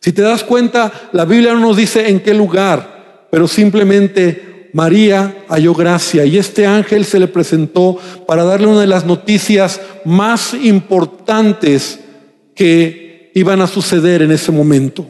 Si 0.00 0.12
te 0.12 0.22
das 0.22 0.44
cuenta, 0.44 0.92
la 1.12 1.24
Biblia 1.24 1.52
no 1.54 1.60
nos 1.60 1.76
dice 1.76 2.08
en 2.08 2.20
qué 2.20 2.34
lugar, 2.34 3.26
pero 3.30 3.48
simplemente 3.48 4.70
María 4.72 5.44
halló 5.48 5.74
gracia 5.74 6.24
y 6.24 6.38
este 6.38 6.66
ángel 6.66 7.04
se 7.04 7.18
le 7.18 7.28
presentó 7.28 7.98
para 8.26 8.44
darle 8.44 8.66
una 8.66 8.80
de 8.82 8.86
las 8.86 9.04
noticias 9.04 9.80
más 10.04 10.54
importantes 10.54 12.00
que 12.54 13.30
iban 13.34 13.60
a 13.60 13.66
suceder 13.66 14.22
en 14.22 14.30
ese 14.30 14.52
momento. 14.52 15.06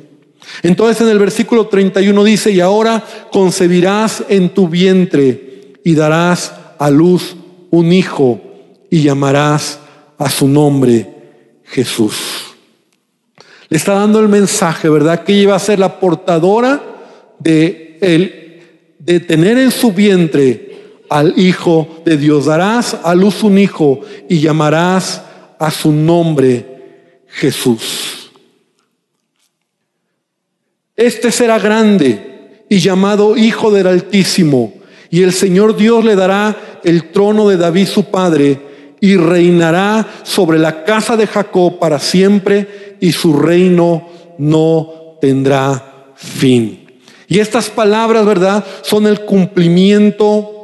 Entonces 0.63 1.01
en 1.03 1.09
el 1.09 1.19
versículo 1.19 1.67
31 1.67 2.25
dice, 2.25 2.51
y 2.51 2.61
ahora 2.61 3.05
concebirás 3.31 4.25
en 4.29 4.51
tu 4.51 4.69
vientre 4.69 5.75
y 5.85 5.95
darás 5.95 6.53
a 6.79 6.91
luz 6.91 7.37
un 7.71 7.93
hijo 7.93 8.41
y 8.91 9.03
llamarás 9.03 9.79
a 10.17 10.31
su 10.31 10.49
nombre 10.49 11.07
Jesús. 11.65 12.17
Le 13.69 13.77
está 13.77 13.95
dando 13.95 14.21
el 14.21 14.29
mensaje, 14.29 14.89
¿verdad? 14.89 15.25
Que 15.25 15.33
iba 15.33 15.55
a 15.55 15.59
ser 15.59 15.79
la 15.79 16.01
portadora 16.01 16.83
de, 17.39 17.99
el, 18.01 18.63
de 18.99 19.21
tener 19.21 19.59
en 19.59 19.71
su 19.71 19.93
vientre 19.93 20.69
al 21.11 21.39
Hijo 21.39 22.03
de 22.05 22.17
Dios. 22.17 22.47
Darás 22.47 22.97
a 23.03 23.15
luz 23.15 23.43
un 23.43 23.59
hijo 23.59 24.01
y 24.29 24.41
llamarás 24.41 25.23
a 25.59 25.71
su 25.71 25.93
nombre 25.93 27.25
Jesús. 27.29 28.31
Este 30.97 31.31
será 31.31 31.59
grande 31.59 32.65
y 32.69 32.79
llamado 32.79 33.37
Hijo 33.37 33.71
del 33.71 33.87
Altísimo 33.87 34.75
y 35.11 35.23
el 35.23 35.33
Señor 35.33 35.77
Dios 35.77 36.05
le 36.05 36.17
dará 36.17 36.57
el 36.85 37.11
trono 37.11 37.49
de 37.49 37.57
David 37.57 37.87
su 37.87 38.05
padre 38.05 38.61
y 39.01 39.17
reinará 39.17 40.07
sobre 40.23 40.59
la 40.59 40.85
casa 40.85 41.17
de 41.17 41.27
Jacob 41.27 41.79
para 41.79 41.99
siempre 41.99 42.97
y 43.01 43.13
su 43.13 43.35
reino 43.35 44.09
no 44.39 45.17
tendrá 45.21 46.13
fin. 46.17 46.87
Y 47.29 47.41
estas 47.41 47.69
palabras, 47.69 48.25
¿verdad? 48.25 48.65
Son 48.83 49.07
el 49.07 49.21
cumplimiento 49.21 50.55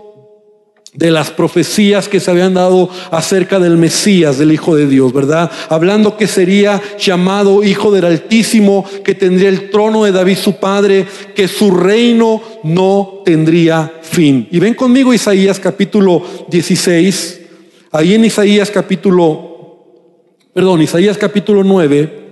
de 0.95 1.11
las 1.11 1.31
profecías 1.31 2.09
que 2.09 2.21
se 2.21 2.31
habían 2.31 2.55
dado 2.55 2.89
acerca 3.11 3.59
del 3.59 3.77
Mesías, 3.77 4.39
del 4.39 4.53
Hijo 4.53 4.77
de 4.77 4.87
Dios, 4.87 5.13
¿verdad? 5.13 5.51
Hablando 5.69 6.17
que 6.17 6.29
sería 6.29 6.81
llamado 6.99 7.65
Hijo 7.65 7.91
del 7.91 8.05
Altísimo, 8.05 8.85
que 9.05 9.15
tendría 9.15 9.49
el 9.49 9.71
trono 9.71 10.05
de 10.05 10.13
David 10.13 10.39
su 10.39 10.57
padre, 10.57 11.07
que 11.35 11.49
su 11.49 11.73
reino 11.73 12.41
no 12.63 13.23
tendría 13.25 13.93
fin. 14.15 14.49
Y 14.51 14.61
ven 14.61 14.75
conmigo 14.75 15.13
Isaías 15.13 15.59
capítulo 15.59 16.23
16, 16.49 17.41
ahí 17.91 18.15
en 18.15 18.25
Isaías 18.25 18.71
capítulo, 18.71 20.31
perdón, 20.55 20.83
Isaías 20.83 21.19
capítulo 21.19 21.65
9. 21.65 22.23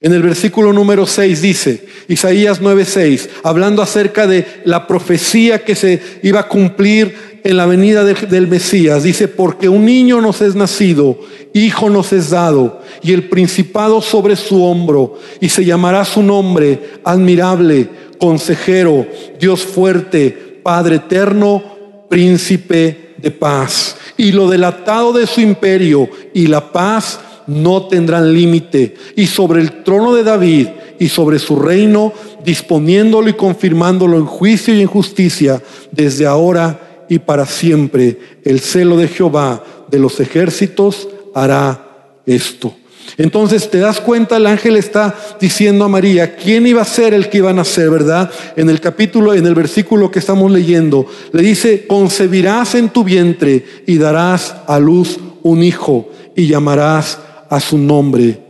En 0.00 0.12
el 0.12 0.22
versículo 0.22 0.72
número 0.72 1.04
6 1.04 1.42
dice, 1.42 1.86
Isaías 2.08 2.62
9:6, 2.62 3.28
hablando 3.42 3.82
acerca 3.82 4.26
de 4.26 4.46
la 4.64 4.86
profecía 4.86 5.64
que 5.64 5.74
se 5.74 6.00
iba 6.22 6.40
a 6.40 6.48
cumplir 6.48 7.25
en 7.46 7.56
la 7.56 7.66
venida 7.66 8.04
del 8.04 8.48
Mesías, 8.48 9.04
dice, 9.04 9.28
porque 9.28 9.68
un 9.68 9.84
niño 9.84 10.20
nos 10.20 10.40
es 10.40 10.56
nacido, 10.56 11.20
hijo 11.52 11.88
nos 11.88 12.12
es 12.12 12.30
dado, 12.30 12.80
y 13.02 13.12
el 13.12 13.28
principado 13.28 14.02
sobre 14.02 14.34
su 14.34 14.64
hombro, 14.64 15.14
y 15.40 15.48
se 15.48 15.64
llamará 15.64 16.04
su 16.04 16.24
nombre 16.24 16.94
admirable, 17.04 17.88
consejero, 18.18 19.06
Dios 19.38 19.60
fuerte, 19.60 20.60
Padre 20.64 20.96
eterno, 20.96 21.62
príncipe 22.08 23.14
de 23.18 23.30
paz. 23.30 23.96
Y 24.16 24.32
lo 24.32 24.48
delatado 24.48 25.12
de 25.12 25.28
su 25.28 25.40
imperio 25.40 26.08
y 26.34 26.48
la 26.48 26.72
paz 26.72 27.20
no 27.46 27.86
tendrán 27.86 28.32
límite, 28.32 28.96
y 29.14 29.28
sobre 29.28 29.60
el 29.60 29.84
trono 29.84 30.14
de 30.14 30.24
David 30.24 30.66
y 30.98 31.08
sobre 31.08 31.38
su 31.38 31.56
reino, 31.56 32.12
disponiéndolo 32.44 33.28
y 33.28 33.34
confirmándolo 33.34 34.16
en 34.16 34.26
juicio 34.26 34.74
y 34.74 34.80
en 34.80 34.88
justicia, 34.88 35.62
desde 35.92 36.26
ahora 36.26 36.85
y 37.08 37.18
para 37.18 37.46
siempre. 37.46 38.18
El 38.44 38.60
celo 38.60 38.96
de 38.96 39.08
Jehová 39.08 39.62
de 39.90 39.98
los 39.98 40.20
ejércitos 40.20 41.08
hará 41.34 42.16
esto. 42.26 42.74
Entonces 43.18 43.70
te 43.70 43.78
das 43.78 44.00
cuenta, 44.00 44.36
el 44.36 44.46
ángel 44.46 44.76
está 44.76 45.14
diciendo 45.40 45.84
a 45.84 45.88
María, 45.88 46.36
¿quién 46.36 46.66
iba 46.66 46.82
a 46.82 46.86
ser 46.86 47.14
el 47.14 47.28
que 47.28 47.38
iba 47.38 47.50
a 47.50 47.54
nacer, 47.54 47.88
verdad? 47.88 48.30
En 48.56 48.68
el 48.68 48.80
capítulo, 48.80 49.32
en 49.32 49.46
el 49.46 49.54
versículo 49.54 50.10
que 50.10 50.18
estamos 50.18 50.50
leyendo, 50.50 51.06
le 51.32 51.42
dice, 51.42 51.86
concebirás 51.86 52.74
en 52.74 52.90
tu 52.90 53.04
vientre 53.04 53.64
y 53.86 53.96
darás 53.96 54.56
a 54.66 54.78
luz 54.78 55.18
un 55.42 55.62
hijo 55.62 56.10
y 56.34 56.48
llamarás 56.48 57.18
a 57.48 57.60
su 57.60 57.78
nombre 57.78 58.40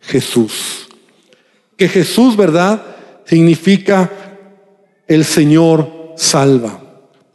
Jesús. 0.00 0.88
Que 1.76 1.88
Jesús, 1.88 2.36
¿verdad? 2.36 2.82
Significa 3.24 4.10
el 5.06 5.24
Señor 5.24 6.14
salva, 6.16 6.80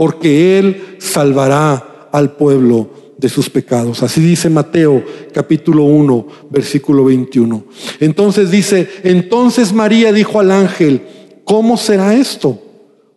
porque 0.03 0.59
Él 0.59 0.97
salvará 0.99 2.09
al 2.11 2.31
pueblo 2.31 2.89
de 3.17 3.29
sus 3.29 3.49
pecados. 3.49 4.03
Así 4.03 4.19
dice 4.19 4.49
Mateo 4.49 5.01
capítulo 5.31 5.83
1, 5.83 6.27
versículo 6.49 7.05
21. 7.05 7.63
Entonces 8.01 8.51
dice, 8.51 8.89
entonces 9.05 9.71
María 9.71 10.11
dijo 10.11 10.41
al 10.41 10.51
ángel, 10.51 11.03
¿cómo 11.45 11.77
será 11.77 12.15
esto? 12.15 12.61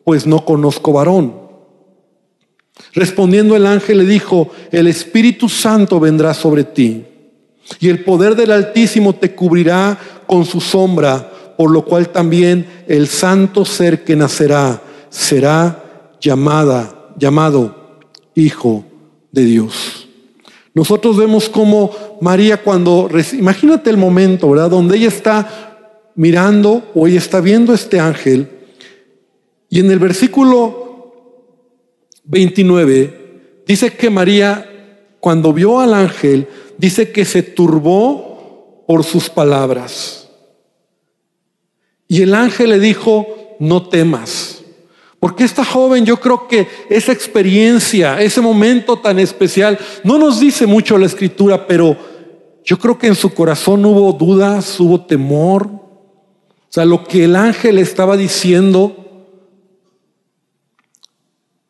Pues 0.05 0.29
no 0.29 0.45
conozco 0.45 0.93
varón. 0.93 1.35
Respondiendo 2.95 3.57
el 3.57 3.67
ángel 3.67 3.99
le 3.99 4.05
dijo, 4.05 4.53
el 4.71 4.87
Espíritu 4.87 5.49
Santo 5.49 5.99
vendrá 5.99 6.35
sobre 6.35 6.63
ti 6.63 7.05
y 7.81 7.89
el 7.89 8.05
poder 8.05 8.37
del 8.37 8.53
Altísimo 8.53 9.13
te 9.13 9.35
cubrirá 9.35 9.99
con 10.29 10.45
su 10.45 10.61
sombra, 10.61 11.33
por 11.59 11.69
lo 11.69 11.85
cual 11.85 12.11
también 12.11 12.65
el 12.87 13.09
santo 13.09 13.65
ser 13.65 14.05
que 14.05 14.15
nacerá 14.15 14.81
será 15.11 15.83
llamada, 16.21 17.13
llamado 17.19 18.01
Hijo 18.35 18.85
de 19.33 19.45
Dios. 19.45 20.09
Nosotros 20.75 21.17
vemos 21.17 21.49
como 21.49 21.91
María 22.21 22.63
cuando, 22.63 23.09
imagínate 23.33 23.91
el 23.91 23.97
momento, 23.97 24.51
¿verdad? 24.51 24.71
Donde 24.71 24.97
ella 24.97 25.09
está 25.09 26.11
mirando 26.15 26.83
o 26.95 27.07
ella 27.07 27.19
está 27.19 27.41
viendo 27.41 27.73
este 27.73 27.99
ángel 27.99 28.51
y 29.69 29.81
en 29.81 29.91
el 29.91 29.99
versículo 29.99 31.13
29 32.25 33.63
dice 33.67 33.93
que 33.93 34.11
María 34.11 34.71
cuando 35.21 35.53
vio 35.53 35.81
al 35.81 35.95
ángel 35.95 36.49
dice 36.79 37.11
que 37.11 37.25
se 37.25 37.43
turbó 37.43 38.85
por 38.87 39.05
sus 39.05 39.29
palabras. 39.29 40.29
Y 42.09 42.23
el 42.23 42.35
ángel 42.35 42.71
le 42.71 42.79
dijo, 42.79 43.57
no 43.59 43.89
temas. 43.89 44.56
Porque 45.27 45.43
esta 45.43 45.65
joven, 45.65 46.07
yo 46.07 46.19
creo 46.19 46.47
que 46.47 46.69
esa 46.89 47.11
experiencia, 47.11 48.23
ese 48.23 48.41
momento 48.41 49.01
tan 49.01 49.19
especial, 49.19 49.77
no 50.05 50.19
nos 50.19 50.39
dice 50.39 50.69
mucho 50.69 50.97
la 50.97 51.07
escritura, 51.07 51.67
pero 51.67 51.97
yo 52.65 52.79
creo 52.79 52.97
que 52.97 53.09
en 53.09 53.17
su 53.17 53.35
corazón 53.35 53.85
hubo 53.85 54.13
dudas, 54.13 54.79
hubo 54.79 55.05
temor. 55.05 55.67
O 55.67 56.69
sea, 56.69 56.85
lo 56.85 57.03
que 57.03 57.25
el 57.25 57.35
ángel 57.35 57.79
estaba 57.79 58.17
diciendo, 58.17 59.35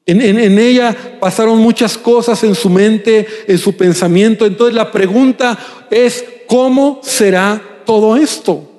en, 0.04 0.20
en, 0.20 0.58
ella 0.58 1.16
pasaron 1.18 1.56
muchas 1.56 1.96
cosas 1.96 2.44
en 2.44 2.54
su 2.54 2.68
mente, 2.68 3.26
en 3.48 3.56
su 3.56 3.74
pensamiento. 3.74 4.44
Entonces 4.44 4.74
la 4.74 4.92
pregunta 4.92 5.58
es, 5.90 6.22
¿cómo 6.46 7.00
será 7.02 7.80
todo 7.86 8.16
esto? 8.16 8.75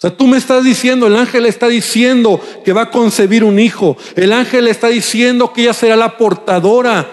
O 0.00 0.08
sea, 0.08 0.16
tú 0.16 0.26
me 0.26 0.38
estás 0.38 0.64
diciendo, 0.64 1.08
el 1.08 1.16
ángel 1.16 1.44
está 1.44 1.68
diciendo 1.68 2.40
que 2.64 2.72
va 2.72 2.84
a 2.84 2.90
concebir 2.90 3.44
un 3.44 3.58
hijo. 3.58 3.98
El 4.16 4.32
ángel 4.32 4.66
está 4.66 4.88
diciendo 4.88 5.52
que 5.52 5.60
ella 5.60 5.74
será 5.74 5.94
la 5.94 6.16
portadora 6.16 7.06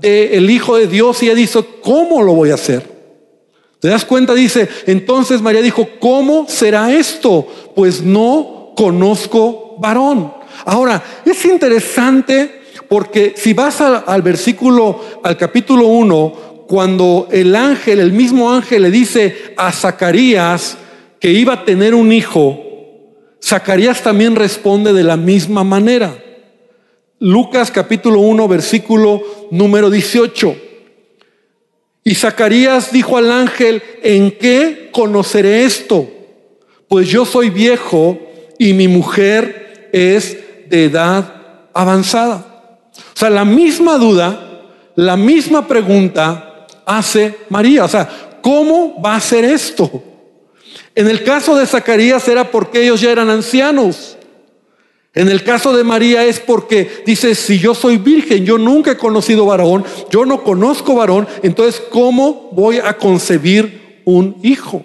del 0.00 0.50
Hijo 0.50 0.76
de 0.76 0.88
Dios 0.88 1.22
y 1.22 1.26
ella 1.26 1.36
dice, 1.36 1.64
¿cómo 1.80 2.20
lo 2.20 2.34
voy 2.34 2.50
a 2.50 2.54
hacer? 2.54 2.82
¿Te 3.78 3.86
das 3.86 4.04
cuenta? 4.04 4.34
Dice, 4.34 4.68
entonces 4.86 5.40
María 5.40 5.62
dijo, 5.62 5.88
¿cómo 6.00 6.46
será 6.48 6.92
esto? 6.92 7.46
Pues 7.76 8.02
no 8.02 8.72
conozco 8.76 9.76
varón. 9.78 10.34
Ahora, 10.64 11.00
es 11.24 11.44
interesante 11.44 12.62
porque 12.88 13.34
si 13.36 13.54
vas 13.54 13.80
al 13.80 14.22
versículo, 14.22 15.00
al 15.22 15.36
capítulo 15.36 15.86
1, 15.86 16.64
cuando 16.66 17.28
el 17.30 17.54
ángel, 17.54 18.00
el 18.00 18.12
mismo 18.12 18.52
ángel 18.52 18.82
le 18.82 18.90
dice 18.90 19.54
a 19.56 19.70
Zacarías, 19.70 20.78
que 21.22 21.30
iba 21.30 21.52
a 21.52 21.64
tener 21.64 21.94
un 21.94 22.10
hijo, 22.10 22.58
Zacarías 23.40 24.02
también 24.02 24.34
responde 24.34 24.92
de 24.92 25.04
la 25.04 25.16
misma 25.16 25.62
manera. 25.62 26.12
Lucas 27.20 27.70
capítulo 27.70 28.18
1, 28.18 28.48
versículo 28.48 29.22
número 29.52 29.88
18. 29.88 30.56
Y 32.02 32.16
Zacarías 32.16 32.90
dijo 32.90 33.18
al 33.18 33.30
ángel, 33.30 33.84
¿en 34.02 34.32
qué 34.32 34.88
conoceré 34.90 35.62
esto? 35.62 36.10
Pues 36.88 37.06
yo 37.06 37.24
soy 37.24 37.50
viejo 37.50 38.18
y 38.58 38.72
mi 38.72 38.88
mujer 38.88 39.90
es 39.92 40.36
de 40.68 40.86
edad 40.86 41.34
avanzada. 41.72 42.90
O 42.96 43.16
sea, 43.16 43.30
la 43.30 43.44
misma 43.44 43.96
duda, 43.96 44.64
la 44.96 45.16
misma 45.16 45.68
pregunta 45.68 46.66
hace 46.84 47.36
María. 47.48 47.84
O 47.84 47.88
sea, 47.88 48.40
¿cómo 48.42 49.00
va 49.00 49.14
a 49.14 49.20
ser 49.20 49.44
esto? 49.44 50.02
En 50.94 51.08
el 51.08 51.24
caso 51.24 51.56
de 51.56 51.66
Zacarías 51.66 52.26
era 52.28 52.50
porque 52.50 52.82
ellos 52.82 53.00
ya 53.00 53.10
eran 53.10 53.30
ancianos. 53.30 54.18
En 55.14 55.28
el 55.28 55.42
caso 55.42 55.76
de 55.76 55.84
María 55.84 56.24
es 56.24 56.40
porque 56.40 57.02
dice, 57.04 57.34
si 57.34 57.58
yo 57.58 57.74
soy 57.74 57.98
virgen, 57.98 58.46
yo 58.46 58.56
nunca 58.56 58.92
he 58.92 58.96
conocido 58.96 59.44
varón, 59.44 59.84
yo 60.10 60.24
no 60.24 60.42
conozco 60.42 60.94
varón, 60.94 61.28
entonces 61.42 61.82
¿cómo 61.90 62.50
voy 62.52 62.78
a 62.78 62.96
concebir 62.96 64.00
un 64.06 64.36
hijo? 64.42 64.84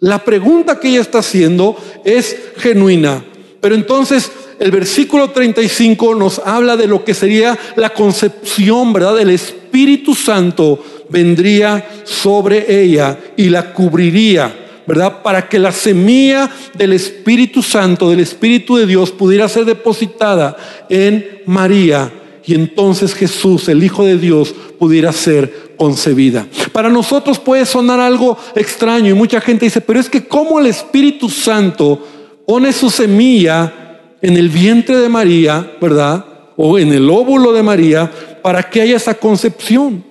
La 0.00 0.24
pregunta 0.24 0.80
que 0.80 0.88
ella 0.88 1.00
está 1.00 1.18
haciendo 1.18 1.76
es 2.04 2.36
genuina. 2.56 3.24
Pero 3.60 3.76
entonces 3.76 4.30
el 4.58 4.72
versículo 4.72 5.30
35 5.30 6.16
nos 6.16 6.40
habla 6.40 6.76
de 6.76 6.88
lo 6.88 7.04
que 7.04 7.14
sería 7.14 7.56
la 7.76 7.90
concepción, 7.90 8.92
¿verdad? 8.92 9.16
del 9.16 9.30
Espíritu 9.30 10.14
Santo 10.14 10.82
vendría 11.08 11.88
sobre 12.04 12.82
ella 12.82 13.18
y 13.36 13.48
la 13.48 13.72
cubriría 13.72 14.67
¿verdad? 14.88 15.20
Para 15.22 15.50
que 15.50 15.58
la 15.58 15.70
semilla 15.70 16.50
del 16.72 16.94
Espíritu 16.94 17.62
Santo, 17.62 18.08
del 18.08 18.20
Espíritu 18.20 18.76
de 18.76 18.86
Dios, 18.86 19.10
pudiera 19.10 19.46
ser 19.46 19.66
depositada 19.66 20.56
en 20.88 21.42
María 21.44 22.10
y 22.46 22.54
entonces 22.54 23.14
Jesús, 23.14 23.68
el 23.68 23.84
Hijo 23.84 24.06
de 24.06 24.16
Dios, 24.16 24.54
pudiera 24.78 25.12
ser 25.12 25.74
concebida. 25.76 26.46
Para 26.72 26.88
nosotros 26.88 27.38
puede 27.38 27.66
sonar 27.66 28.00
algo 28.00 28.38
extraño 28.54 29.10
y 29.10 29.14
mucha 29.14 29.42
gente 29.42 29.66
dice, 29.66 29.82
pero 29.82 30.00
es 30.00 30.08
que 30.08 30.26
¿cómo 30.26 30.58
el 30.58 30.66
Espíritu 30.66 31.28
Santo 31.28 32.02
pone 32.46 32.72
su 32.72 32.88
semilla 32.88 34.00
en 34.22 34.38
el 34.38 34.48
vientre 34.48 34.96
de 34.96 35.10
María, 35.10 35.70
¿verdad? 35.82 36.24
O 36.56 36.78
en 36.78 36.94
el 36.94 37.10
óvulo 37.10 37.52
de 37.52 37.62
María 37.62 38.10
para 38.42 38.62
que 38.62 38.80
haya 38.80 38.96
esa 38.96 39.12
concepción. 39.12 40.07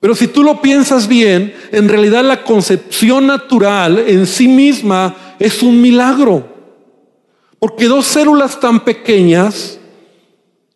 Pero 0.00 0.14
si 0.14 0.28
tú 0.28 0.42
lo 0.42 0.62
piensas 0.62 1.06
bien, 1.06 1.54
en 1.70 1.88
realidad 1.88 2.24
la 2.24 2.42
concepción 2.42 3.26
natural 3.26 4.02
en 4.06 4.26
sí 4.26 4.48
misma 4.48 5.36
es 5.38 5.62
un 5.62 5.80
milagro. 5.80 6.48
Porque 7.58 7.84
dos 7.84 8.06
células 8.06 8.58
tan 8.58 8.80
pequeñas 8.80 9.78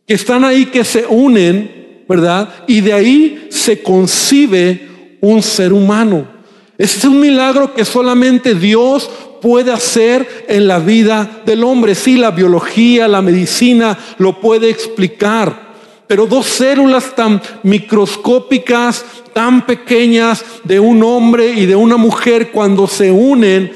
que 0.06 0.14
están 0.14 0.44
ahí, 0.44 0.66
que 0.66 0.84
se 0.84 1.06
unen, 1.06 2.04
¿verdad? 2.06 2.50
Y 2.66 2.82
de 2.82 2.92
ahí 2.92 3.48
se 3.50 3.82
concibe 3.82 5.16
un 5.22 5.42
ser 5.42 5.72
humano. 5.72 6.28
es 6.76 7.02
un 7.04 7.18
milagro 7.18 7.72
que 7.72 7.84
solamente 7.84 8.54
Dios 8.54 9.08
puede 9.40 9.72
hacer 9.72 10.44
en 10.48 10.66
la 10.68 10.78
vida 10.78 11.42
del 11.46 11.64
hombre. 11.64 11.94
Sí, 11.94 12.16
la 12.16 12.30
biología, 12.30 13.08
la 13.08 13.22
medicina 13.22 13.98
lo 14.18 14.40
puede 14.40 14.68
explicar. 14.68 15.73
Pero 16.06 16.26
dos 16.26 16.46
células 16.46 17.14
tan 17.14 17.40
microscópicas, 17.62 19.04
tan 19.32 19.66
pequeñas 19.66 20.44
de 20.64 20.78
un 20.80 21.02
hombre 21.02 21.52
y 21.52 21.66
de 21.66 21.76
una 21.76 21.96
mujer, 21.96 22.50
cuando 22.50 22.86
se 22.86 23.10
unen, 23.10 23.72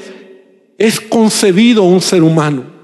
es 0.77 0.99
concebido 0.99 1.83
un 1.83 2.01
ser 2.01 2.23
humano. 2.23 2.78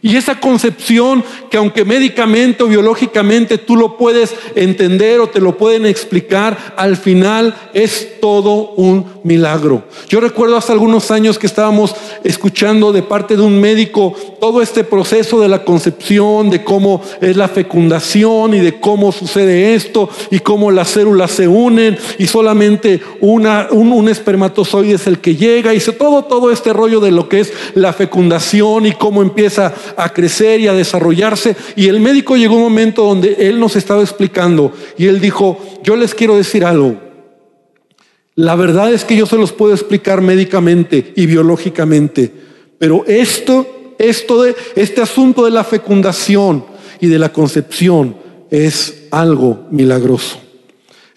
Y 0.00 0.16
esa 0.16 0.38
concepción 0.38 1.24
que 1.50 1.56
aunque 1.56 1.84
médicamente 1.84 2.62
o 2.62 2.68
biológicamente 2.68 3.58
tú 3.58 3.76
lo 3.76 3.96
puedes 3.96 4.34
entender 4.54 5.20
o 5.20 5.28
te 5.28 5.40
lo 5.40 5.56
pueden 5.56 5.86
explicar, 5.86 6.74
al 6.76 6.96
final 6.96 7.54
es 7.74 8.20
todo 8.20 8.70
un 8.76 9.06
milagro. 9.24 9.84
Yo 10.08 10.20
recuerdo 10.20 10.56
hace 10.56 10.72
algunos 10.72 11.10
años 11.10 11.38
que 11.38 11.46
estábamos 11.46 11.94
escuchando 12.24 12.92
de 12.92 13.02
parte 13.02 13.36
de 13.36 13.42
un 13.42 13.60
médico 13.60 14.14
todo 14.40 14.62
este 14.62 14.84
proceso 14.84 15.40
de 15.40 15.48
la 15.48 15.64
concepción, 15.64 16.50
de 16.50 16.62
cómo 16.62 17.02
es 17.20 17.36
la 17.36 17.48
fecundación 17.48 18.54
y 18.54 18.60
de 18.60 18.78
cómo 18.80 19.12
sucede 19.12 19.74
esto 19.74 20.08
y 20.30 20.40
cómo 20.40 20.70
las 20.70 20.90
células 20.90 21.30
se 21.30 21.48
unen 21.48 21.98
y 22.18 22.26
solamente 22.26 23.00
una, 23.20 23.68
un, 23.70 24.08
espermatozoide 24.08 24.94
es 24.94 25.06
el 25.06 25.18
que 25.18 25.36
llega 25.36 25.74
y 25.74 25.80
todo, 25.98 26.24
todo 26.24 26.50
este 26.50 26.72
rollo 26.72 27.00
de 27.00 27.10
lo 27.10 27.28
que 27.28 27.40
es 27.40 27.52
la 27.74 27.92
fecundación 27.92 28.86
y 28.86 28.92
cómo 28.92 29.22
empieza 29.22 29.74
a 29.96 30.12
crecer 30.12 30.60
y 30.60 30.68
a 30.68 30.74
desarrollarse. 30.74 31.56
Y 31.76 31.88
el 31.88 32.00
médico 32.00 32.36
llegó 32.36 32.56
un 32.56 32.62
momento 32.62 33.04
donde 33.04 33.36
él 33.38 33.58
nos 33.58 33.76
estaba 33.76 34.02
explicando 34.02 34.72
y 34.96 35.06
él 35.06 35.20
dijo, 35.20 35.58
yo 35.82 35.96
les 35.96 36.14
quiero 36.14 36.36
decir 36.36 36.64
algo. 36.64 36.96
La 38.34 38.54
verdad 38.54 38.92
es 38.92 39.04
que 39.04 39.16
yo 39.16 39.26
se 39.26 39.36
los 39.36 39.52
puedo 39.52 39.74
explicar 39.74 40.20
médicamente 40.20 41.12
y 41.16 41.26
biológicamente, 41.26 42.32
pero 42.78 43.04
esto, 43.06 43.94
esto 43.98 44.42
de 44.44 44.54
este 44.76 45.00
asunto 45.00 45.44
de 45.44 45.50
la 45.50 45.64
fecundación 45.64 46.64
y 47.00 47.08
de 47.08 47.18
la 47.18 47.32
concepción 47.32 48.16
es 48.50 49.06
algo 49.10 49.66
milagroso. 49.70 50.47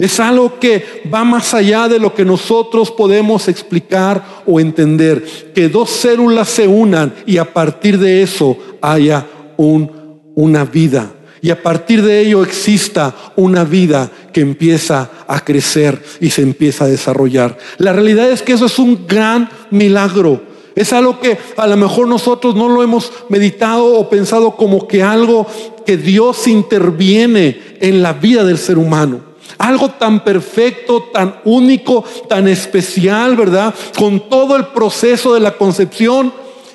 Es 0.02 0.20
algo 0.20 0.58
que 0.60 1.04
va 1.14 1.24
más 1.24 1.54
allá 1.54 1.88
de 1.88 2.00
lo 2.00 2.12
que 2.16 2.26
nosotros 2.26 2.90
podemos 2.90 3.48
explicar 3.48 4.42
o 4.48 4.60
entender. 4.60 5.24
Que 5.54 5.70
dos 5.70 5.92
células 5.92 6.50
se 6.50 6.68
unan 6.68 7.14
y 7.28 7.38
a 7.38 7.46
partir 7.46 8.00
de 8.00 8.24
eso 8.24 8.58
haya 8.82 9.28
un, 9.58 9.92
una 10.34 10.66
vida. 10.66 11.12
Y 11.40 11.52
a 11.52 11.62
partir 11.62 12.02
de 12.02 12.20
ello 12.20 12.42
exista 12.42 13.14
una 13.36 13.64
vida 13.64 14.10
que 14.34 14.42
empieza 14.42 15.08
a 15.28 15.40
crecer 15.42 16.02
y 16.20 16.32
se 16.32 16.42
empieza 16.42 16.86
a 16.86 16.88
desarrollar. 16.88 17.56
La 17.78 17.94
realidad 17.94 18.32
es 18.32 18.42
que 18.42 18.54
eso 18.54 18.66
es 18.66 18.80
un 18.80 19.06
gran 19.06 19.52
milagro. 19.70 20.42
Es 20.74 20.94
algo 20.94 21.20
que 21.20 21.38
a 21.58 21.68
lo 21.68 21.78
mejor 21.78 22.08
nosotros 22.08 22.56
no 22.56 22.70
lo 22.70 22.82
hemos 22.82 23.14
meditado 23.30 23.86
o 23.86 24.10
pensado 24.10 24.56
como 24.56 24.88
que 24.88 25.04
algo 25.04 25.46
que 25.86 25.96
Dios 25.96 26.48
interviene 26.48 27.78
en 27.80 28.02
la 28.02 28.14
vida 28.14 28.44
del 28.44 28.58
ser 28.58 28.80
humano. 28.80 29.31
Algo 29.58 29.90
tan 29.92 30.24
perfecto, 30.24 31.10
tan 31.14 31.42
único, 31.46 32.04
tan 32.28 32.48
especial, 32.48 33.36
¿verdad? 33.36 33.74
Con 33.98 34.30
todo 34.30 34.56
el 34.56 34.68
proceso 34.68 35.34
de 35.34 35.40
la 35.40 35.52
concepción. 35.52 36.34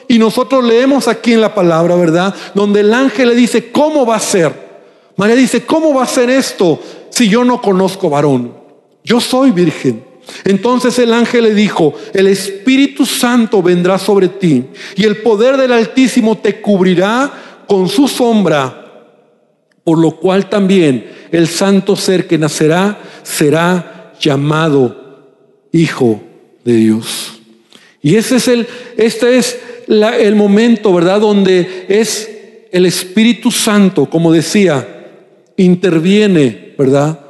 Y 0.09 0.19
nosotros 0.19 0.65
leemos 0.65 1.09
aquí 1.09 1.33
en 1.33 1.41
la 1.41 1.55
palabra, 1.55 1.97
¿verdad? 1.97 2.35
Donde 2.55 2.81
el 2.81 2.95
ángel 2.95 3.29
le 3.29 3.35
dice, 3.35 3.71
¿cómo 3.73 4.07
va 4.07 4.17
a 4.17 4.21
ser? 4.21 4.67
María 5.17 5.35
dice, 5.35 5.65
¿cómo 5.65 5.95
va 5.95 6.05
a 6.05 6.07
ser 6.07 6.31
esto 6.31 6.79
si 7.11 7.29
yo 7.29 7.45
no 7.45 7.61
conozco 7.61 8.11
varón? 8.11 8.53
Yo 9.03 9.21
soy 9.21 9.51
virgen. 9.51 10.05
Entonces 10.45 10.99
el 10.99 11.13
ángel 11.13 11.45
le 11.45 11.55
dijo, 11.55 11.95
el 12.13 12.27
Espíritu 12.27 13.07
Santo 13.07 13.63
vendrá 13.63 13.99
sobre 13.99 14.29
ti 14.29 14.65
y 14.97 15.05
el 15.05 15.19
poder 15.19 15.57
del 15.57 15.73
Altísimo 15.73 16.37
te 16.39 16.61
cubrirá 16.61 17.65
con 17.67 17.89
su 17.89 18.09
sombra 18.09 18.86
por 19.87 19.99
lo 19.99 20.17
cual 20.17 20.51
también 20.51 21.07
el 21.31 21.47
santo 21.47 21.95
ser 21.95 22.27
que 22.27 22.39
nacerá 22.39 22.99
será 23.23 24.15
llamado 24.19 25.39
Hijo 25.71 26.21
de 26.65 26.75
Dios. 26.75 27.41
Y 28.03 28.17
ese 28.17 28.35
es 28.35 28.49
el, 28.49 28.67
este 28.97 29.39
es 29.39 29.57
el 29.87 30.35
momento, 30.35 30.93
¿verdad? 30.93 31.21
Donde 31.21 31.87
es 31.89 32.29
el 32.73 32.85
Espíritu 32.85 33.53
Santo, 33.53 34.11
como 34.11 34.33
decía, 34.33 35.07
interviene, 35.57 36.75
¿verdad? 36.77 37.21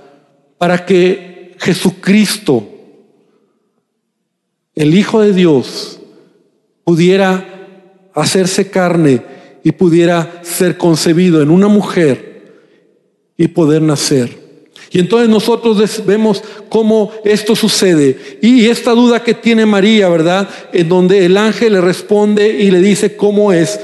Para 0.56 0.86
que 0.86 1.56
Jesucristo, 1.58 2.66
el 4.74 4.94
Hijo 4.94 5.20
de 5.20 5.34
Dios, 5.34 6.00
pudiera 6.84 8.08
hacerse 8.14 8.70
carne 8.70 9.20
y 9.62 9.72
pudiera 9.72 10.40
ser 10.42 10.78
concebido 10.78 11.42
en 11.42 11.50
una 11.50 11.68
mujer 11.68 12.35
y 13.36 13.48
poder 13.48 13.82
nacer. 13.82 14.46
Y 14.90 15.00
entonces 15.00 15.28
nosotros 15.28 16.06
vemos 16.06 16.42
cómo 16.68 17.10
esto 17.24 17.56
sucede. 17.56 18.38
Y 18.40 18.66
esta 18.66 18.92
duda 18.92 19.22
que 19.22 19.34
tiene 19.34 19.66
María, 19.66 20.08
¿verdad? 20.08 20.48
En 20.72 20.88
donde 20.88 21.26
el 21.26 21.36
ángel 21.36 21.74
le 21.74 21.80
responde 21.80 22.48
y 22.48 22.70
le 22.70 22.80
dice 22.80 23.16
cómo 23.16 23.52
es. 23.52 23.78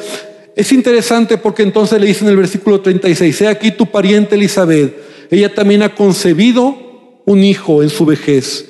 Es 0.54 0.72
interesante 0.72 1.38
porque 1.38 1.62
entonces 1.62 2.00
le 2.00 2.06
dice 2.06 2.24
en 2.24 2.30
el 2.30 2.36
versículo 2.36 2.80
36, 2.80 3.40
He 3.40 3.48
aquí 3.48 3.72
tu 3.72 3.86
pariente 3.86 4.36
Elizabeth, 4.36 4.94
ella 5.30 5.54
también 5.54 5.82
ha 5.82 5.94
concebido 5.94 7.20
un 7.24 7.42
hijo 7.42 7.82
en 7.82 7.90
su 7.90 8.04
vejez. 8.04 8.66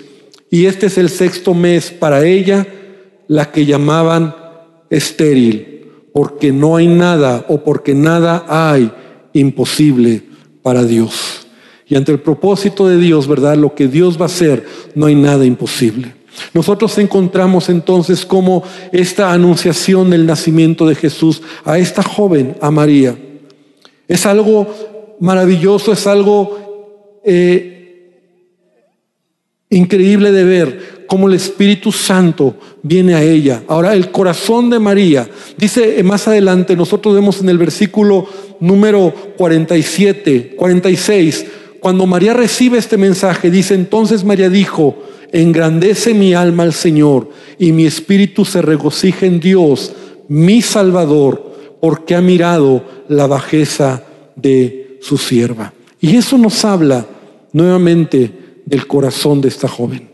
Y 0.51 0.67
este 0.67 0.87
es 0.87 0.99
el 0.99 1.11
sexto 1.11 1.55
mes 1.55 1.91
para 1.91 2.25
ella, 2.25 2.67
la 3.27 3.51
que 3.51 3.67
llamaban 3.67 4.35
estéril, 4.91 5.91
porque 6.13 6.53
no 6.53 6.77
hay 6.77 6.87
nada 6.87 7.47
o 7.49 7.65
porque 7.65 7.95
nada 7.95 8.45
hay 8.49 8.93
imposible 9.33 10.32
para 10.63 10.85
Dios. 10.85 11.47
Y 11.87 11.97
ante 11.97 12.13
el 12.13 12.21
propósito 12.21 12.89
de 12.89 12.99
Dios, 12.99 13.27
¿verdad? 13.27 13.57
Lo 13.57 13.75
que 13.75 13.89
Dios 13.89 14.19
va 14.19 14.23
a 14.23 14.27
hacer, 14.27 14.67
no 14.95 15.07
hay 15.07 15.15
nada 15.15 15.45
imposible. 15.45 16.15
Nosotros 16.55 16.97
encontramos 16.99 17.69
entonces 17.69 18.25
como 18.25 18.63
esta 18.91 19.33
anunciación 19.33 20.11
del 20.11 20.27
nacimiento 20.27 20.87
de 20.87 20.95
Jesús 20.95 21.43
a 21.65 21.79
esta 21.79 22.03
joven, 22.03 22.57
a 22.61 22.71
María, 22.71 23.17
es 24.09 24.27
algo 24.27 25.17
maravilloso, 25.21 25.93
es 25.93 26.07
algo 26.07 27.21
eh, 27.25 28.11
increíble 29.71 30.33
de 30.33 30.45
ver 30.45 31.02
cómo 31.13 31.29
el 31.29 31.35
Espíritu 31.35 31.93
Santo 31.93 32.55
viene 32.83 33.15
a 33.15 33.23
ella. 33.23 33.65
Ahora, 33.69 33.93
el 33.93 34.11
corazón 34.11 34.71
de 34.71 34.79
María, 34.79 35.29
dice 35.59 36.03
más 36.03 36.27
adelante, 36.27 36.75
nosotros 36.75 37.15
vemos 37.15 37.39
en 37.43 37.51
el 37.51 37.59
versículo 37.59 38.27
número 38.61 39.13
47, 39.37 40.55
46, 40.57 41.45
cuando 41.81 42.07
María 42.07 42.33
recibe 42.33 42.79
este 42.79 42.97
mensaje, 42.97 43.51
dice, 43.51 43.75
entonces 43.75 44.25
María 44.25 44.49
dijo, 44.49 45.03
engrandece 45.33 46.15
mi 46.15 46.33
alma 46.33 46.63
al 46.63 46.73
Señor 46.73 47.29
y 47.59 47.73
mi 47.73 47.85
espíritu 47.85 48.47
se 48.47 48.63
regocija 48.63 49.27
en 49.27 49.39
Dios, 49.39 49.93
mi 50.29 50.63
Salvador, 50.63 51.77
porque 51.83 52.15
ha 52.15 52.23
mirado 52.23 52.87
la 53.09 53.27
bajeza 53.27 54.03
de 54.35 54.97
su 55.03 55.19
sierva. 55.19 55.75
Y 56.01 56.17
eso 56.17 56.39
nos 56.39 56.65
habla 56.65 57.07
nuevamente 57.53 58.33
del 58.65 58.87
corazón 58.87 59.43
de 59.43 59.49
esta 59.49 59.69
joven. 59.69 60.12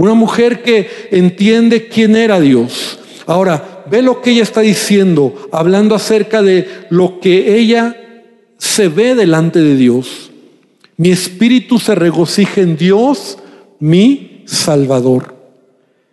Una 0.00 0.14
mujer 0.14 0.62
que 0.62 0.88
entiende 1.10 1.88
quién 1.88 2.16
era 2.16 2.40
Dios. 2.40 2.98
Ahora, 3.26 3.84
ve 3.90 4.00
lo 4.00 4.22
que 4.22 4.30
ella 4.30 4.44
está 4.44 4.62
diciendo, 4.62 5.50
hablando 5.52 5.94
acerca 5.94 6.40
de 6.40 6.86
lo 6.88 7.20
que 7.20 7.58
ella 7.58 7.94
se 8.56 8.88
ve 8.88 9.14
delante 9.14 9.58
de 9.58 9.76
Dios. 9.76 10.30
Mi 10.96 11.10
espíritu 11.10 11.78
se 11.78 11.94
regocija 11.94 12.62
en 12.62 12.78
Dios, 12.78 13.36
mi 13.78 14.42
Salvador. 14.46 15.36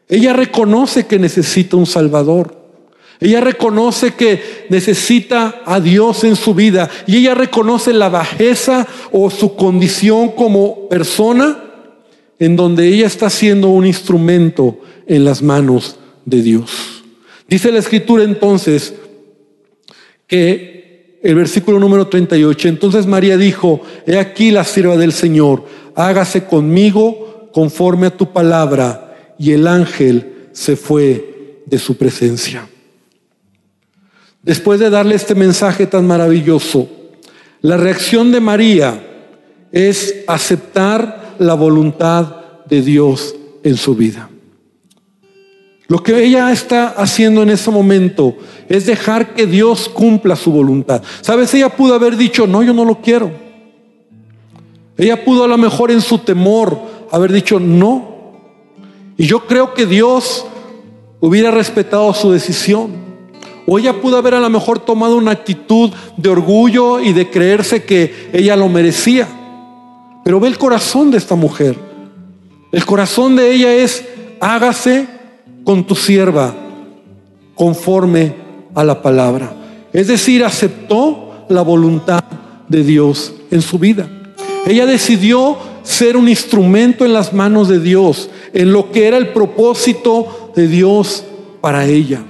Ella 0.09 0.33
reconoce 0.33 1.05
que 1.05 1.17
necesita 1.17 1.77
un 1.77 1.85
Salvador. 1.85 2.57
Ella 3.21 3.39
reconoce 3.39 4.15
que 4.15 4.65
necesita 4.67 5.61
a 5.65 5.79
Dios 5.79 6.25
en 6.25 6.35
su 6.35 6.53
vida 6.53 6.89
y 7.05 7.19
ella 7.19 7.35
reconoce 7.35 7.93
la 7.93 8.09
bajeza 8.09 8.85
o 9.13 9.29
su 9.29 9.55
condición 9.55 10.31
como 10.31 10.89
persona 10.89 11.66
en 12.39 12.55
donde 12.55 12.87
ella 12.87 13.07
está 13.07 13.29
siendo 13.29 13.69
un 13.69 13.85
instrumento 13.85 14.79
en 15.05 15.25
las 15.25 15.41
manos 15.41 15.97
de 16.25 16.41
Dios. 16.41 17.03
Dice 17.47 17.71
la 17.71 17.79
escritura 17.79 18.23
entonces 18.23 18.93
que 20.27 21.19
el 21.23 21.35
versículo 21.35 21.79
número 21.79 22.07
38, 22.07 22.67
entonces 22.67 23.05
María 23.05 23.37
dijo, 23.37 23.81
he 24.05 24.17
aquí 24.17 24.51
la 24.51 24.63
sierva 24.63 24.97
del 24.97 25.13
Señor, 25.13 25.65
hágase 25.95 26.45
conmigo 26.45 27.49
conforme 27.53 28.07
a 28.07 28.15
tu 28.15 28.31
palabra. 28.31 29.33
Y 29.39 29.51
el 29.51 29.67
ángel 29.67 30.49
se 30.51 30.75
fue 30.75 31.61
de 31.65 31.77
su 31.77 31.97
presencia. 31.97 32.67
Después 34.41 34.79
de 34.79 34.89
darle 34.89 35.15
este 35.15 35.35
mensaje 35.35 35.87
tan 35.87 36.07
maravilloso, 36.07 36.89
la 37.61 37.77
reacción 37.77 38.31
de 38.31 38.39
María 38.39 39.03
es 39.71 40.23
aceptar 40.27 41.26
la 41.39 41.53
voluntad 41.53 42.35
de 42.67 42.81
Dios 42.81 43.35
en 43.63 43.77
su 43.77 43.95
vida. 43.95 44.29
Lo 45.87 46.03
que 46.03 46.23
ella 46.23 46.51
está 46.51 46.89
haciendo 46.89 47.43
en 47.43 47.49
ese 47.49 47.71
momento 47.71 48.35
es 48.67 48.85
dejar 48.85 49.33
que 49.33 49.47
Dios 49.47 49.87
cumpla 49.87 50.35
su 50.35 50.51
voluntad. 50.51 51.01
Sabes, 51.21 51.53
ella 51.53 51.69
pudo 51.69 51.95
haber 51.95 52.17
dicho, 52.17 52.45
no, 52.45 52.61
yo 52.61 52.73
no 52.73 52.83
lo 52.83 53.01
quiero. 53.01 53.31
Ella 54.97 55.23
pudo 55.23 55.45
a 55.45 55.47
lo 55.47 55.57
mejor 55.57 55.91
en 55.91 56.01
su 56.01 56.17
temor 56.17 56.77
haber 57.09 57.31
dicho, 57.31 57.59
no. 57.59 58.33
Y 59.15 59.27
yo 59.27 59.47
creo 59.47 59.73
que 59.73 59.85
Dios 59.85 60.45
hubiera 61.21 61.51
respetado 61.51 62.13
su 62.13 62.31
decisión. 62.31 63.07
O 63.65 63.79
ella 63.79 64.01
pudo 64.01 64.17
haber 64.17 64.33
a 64.33 64.39
lo 64.39 64.49
mejor 64.49 64.79
tomado 64.79 65.17
una 65.17 65.31
actitud 65.31 65.91
de 66.17 66.29
orgullo 66.29 66.99
y 66.99 67.13
de 67.13 67.29
creerse 67.29 67.83
que 67.83 68.29
ella 68.33 68.55
lo 68.55 68.67
merecía. 68.67 69.27
Pero 70.27 70.41
ve 70.41 70.49
el 70.49 70.57
corazón 70.57 71.09
de 71.09 71.17
esta 71.17 71.35
mujer. 71.35 71.77
El 72.73 72.85
corazón 72.85 73.37
de 73.37 73.49
ella 73.49 73.73
es, 73.73 74.03
hágase 74.41 75.07
con 75.63 75.87
tu 75.87 75.95
sierva 75.95 76.53
conforme 77.55 78.35
a 78.75 78.83
la 78.83 79.01
palabra. 79.01 79.53
Es 79.93 80.07
decir, 80.07 80.43
aceptó 80.43 81.45
la 81.47 81.61
voluntad 81.61 82.19
de 82.67 82.83
Dios 82.83 83.35
en 83.51 83.61
su 83.61 83.79
vida. 83.79 84.09
Ella 84.65 84.85
decidió 84.85 85.59
ser 85.83 86.17
un 86.17 86.27
instrumento 86.27 87.05
en 87.05 87.13
las 87.13 87.31
manos 87.31 87.69
de 87.69 87.79
Dios, 87.79 88.29
en 88.51 88.73
lo 88.73 88.91
que 88.91 89.07
era 89.07 89.15
el 89.15 89.29
propósito 89.29 90.51
de 90.57 90.67
Dios 90.67 91.23
para 91.61 91.85
ella. 91.85 92.21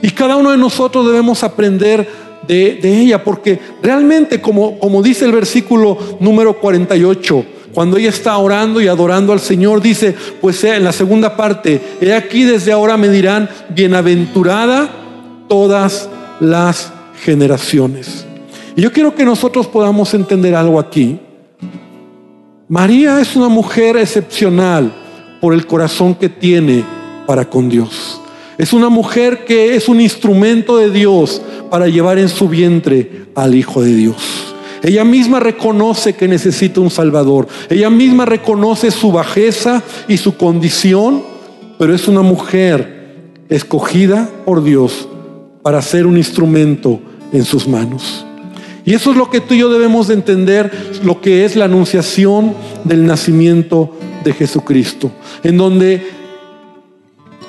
Y 0.00 0.08
cada 0.12 0.36
uno 0.36 0.52
de 0.52 0.56
nosotros 0.56 1.04
debemos 1.04 1.44
aprender 1.44 2.08
de, 2.46 2.80
ella, 2.82 3.22
porque 3.22 3.58
realmente, 3.82 4.40
como, 4.40 4.78
como 4.78 5.02
dice 5.02 5.24
el 5.24 5.32
versículo 5.32 5.98
número 6.20 6.58
48, 6.58 7.44
cuando 7.72 7.96
ella 7.96 8.10
está 8.10 8.36
orando 8.36 8.80
y 8.80 8.88
adorando 8.88 9.32
al 9.32 9.40
Señor, 9.40 9.80
dice, 9.80 10.14
pues 10.40 10.62
en 10.64 10.84
la 10.84 10.92
segunda 10.92 11.36
parte, 11.36 11.80
he 12.00 12.12
aquí 12.12 12.44
desde 12.44 12.72
ahora 12.72 12.96
me 12.96 13.08
dirán, 13.08 13.48
bienaventurada 13.70 14.90
todas 15.48 16.08
las 16.40 16.92
generaciones. 17.22 18.26
Y 18.76 18.82
yo 18.82 18.92
quiero 18.92 19.14
que 19.14 19.24
nosotros 19.24 19.66
podamos 19.66 20.12
entender 20.14 20.54
algo 20.54 20.78
aquí. 20.78 21.18
María 22.68 23.20
es 23.20 23.36
una 23.36 23.48
mujer 23.48 23.96
excepcional 23.96 24.92
por 25.40 25.54
el 25.54 25.66
corazón 25.66 26.14
que 26.14 26.28
tiene 26.28 26.84
para 27.26 27.48
con 27.48 27.68
Dios. 27.68 28.20
Es 28.58 28.72
una 28.72 28.88
mujer 28.88 29.44
que 29.44 29.74
es 29.74 29.88
un 29.88 30.00
instrumento 30.00 30.76
de 30.76 30.90
Dios 30.90 31.42
para 31.72 31.88
llevar 31.88 32.18
en 32.18 32.28
su 32.28 32.50
vientre 32.50 33.28
al 33.34 33.54
Hijo 33.54 33.80
de 33.80 33.94
Dios. 33.94 34.54
Ella 34.82 35.06
misma 35.06 35.40
reconoce 35.40 36.12
que 36.12 36.28
necesita 36.28 36.82
un 36.82 36.90
Salvador. 36.90 37.48
Ella 37.70 37.88
misma 37.88 38.26
reconoce 38.26 38.90
su 38.90 39.10
bajeza 39.10 39.82
y 40.06 40.18
su 40.18 40.36
condición, 40.36 41.22
pero 41.78 41.94
es 41.94 42.08
una 42.08 42.20
mujer 42.20 43.38
escogida 43.48 44.28
por 44.44 44.62
Dios 44.62 45.08
para 45.62 45.80
ser 45.80 46.06
un 46.06 46.18
instrumento 46.18 47.00
en 47.32 47.42
sus 47.42 47.66
manos. 47.66 48.26
Y 48.84 48.92
eso 48.92 49.12
es 49.12 49.16
lo 49.16 49.30
que 49.30 49.40
tú 49.40 49.54
y 49.54 49.60
yo 49.60 49.70
debemos 49.70 50.08
de 50.08 50.14
entender, 50.14 50.70
lo 51.02 51.22
que 51.22 51.46
es 51.46 51.56
la 51.56 51.64
anunciación 51.64 52.52
del 52.84 53.06
nacimiento 53.06 53.96
de 54.24 54.34
Jesucristo, 54.34 55.10
en 55.42 55.56
donde 55.56 56.06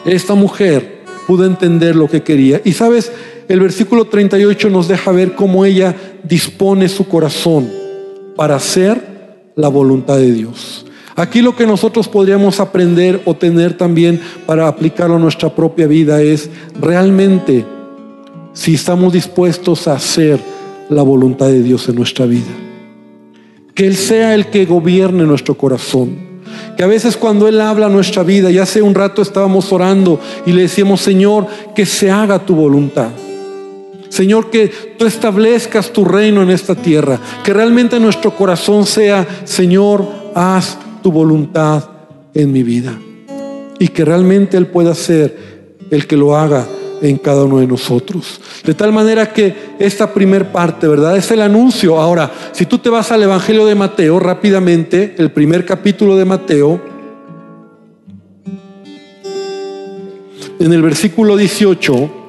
esta 0.06 0.34
mujer 0.34 1.04
pudo 1.28 1.46
entender 1.46 1.94
lo 1.98 2.08
que 2.08 2.24
quería. 2.24 2.62
Y 2.64 2.72
sabes, 2.72 3.12
el 3.48 3.60
versículo 3.60 4.06
38 4.06 4.70
nos 4.70 4.88
deja 4.88 5.12
ver 5.12 5.36
cómo 5.36 5.66
ella 5.66 5.96
dispone 6.24 6.88
su 6.90 7.08
corazón 7.08 7.70
para 8.36 8.56
hacer 8.56 9.14
la 9.56 9.68
voluntad 9.68 10.18
de 10.18 10.32
Dios. 10.32 10.86
Aquí 11.16 11.42
lo 11.42 11.56
que 11.56 11.68
nosotros 11.68 12.08
podríamos 12.08 12.60
aprender 12.60 13.22
o 13.26 13.36
tener 13.36 13.78
también 13.78 14.20
para 14.48 14.68
aplicarlo 14.68 15.18
a 15.18 15.20
nuestra 15.20 15.54
propia 15.54 15.86
vida 15.86 16.22
es 16.22 16.50
realmente 16.80 17.66
si 18.54 18.76
estamos 18.76 19.14
dispuestos 19.14 19.88
a 19.88 19.94
hacer 19.94 20.40
la 20.90 21.04
voluntad 21.04 21.48
de 21.48 21.62
Dios 21.62 21.88
en 21.90 21.96
nuestra 21.96 22.26
vida. 22.26 22.52
Que 23.76 23.86
Él 23.86 23.96
sea 23.96 24.34
el 24.34 24.48
que 24.48 24.66
gobierne 24.66 25.24
nuestro 25.24 25.56
corazón. 25.56 26.34
Que 26.78 26.84
a 26.84 26.88
veces 26.88 27.16
cuando 27.16 27.48
Él 27.48 27.62
habla 27.62 27.90
nuestra 27.90 28.24
vida, 28.24 28.50
ya 28.50 28.64
hace 28.64 28.82
un 28.82 28.96
rato 28.96 29.22
estábamos 29.22 29.72
orando 29.72 30.20
y 30.46 30.52
le 30.52 30.64
decíamos, 30.64 31.02
Señor, 31.02 31.48
que 31.76 31.86
se 31.86 32.10
haga 32.10 32.40
tu 32.40 32.56
voluntad. 32.56 33.10
Señor, 34.14 34.52
que 34.52 34.68
tú 34.96 35.08
establezcas 35.08 35.92
tu 35.92 36.06
reino 36.06 36.44
en 36.44 36.52
esta 36.52 36.76
tierra. 36.76 37.20
Que 37.44 37.52
realmente 37.52 38.00
nuestro 38.00 38.36
corazón 38.36 38.86
sea, 38.86 39.26
Señor, 39.44 40.08
haz 40.36 40.78
tu 41.02 41.12
voluntad 41.12 41.84
en 42.32 42.52
mi 42.52 42.62
vida. 42.62 42.96
Y 43.80 43.88
que 43.88 44.06
realmente 44.06 44.56
Él 44.56 44.68
pueda 44.68 44.94
ser 44.94 45.76
el 45.90 46.06
que 46.06 46.16
lo 46.16 46.38
haga 46.38 46.64
en 47.02 47.18
cada 47.18 47.46
uno 47.46 47.58
de 47.58 47.66
nosotros. 47.66 48.40
De 48.64 48.76
tal 48.76 48.94
manera 48.94 49.34
que 49.34 49.74
esta 49.80 50.14
primer 50.14 50.52
parte, 50.52 50.88
¿verdad? 50.88 51.18
Es 51.18 51.32
el 51.32 51.42
anuncio. 51.42 52.00
Ahora, 52.00 52.32
si 52.52 52.68
tú 52.68 52.78
te 52.78 52.92
vas 52.92 53.12
al 53.12 53.24
Evangelio 53.24 53.66
de 53.66 53.74
Mateo 53.74 54.20
rápidamente, 54.20 55.16
el 55.18 55.32
primer 55.32 55.66
capítulo 55.66 56.16
de 56.18 56.26
Mateo, 56.26 56.80
en 60.60 60.72
el 60.72 60.84
versículo 60.84 61.36
18, 61.36 62.23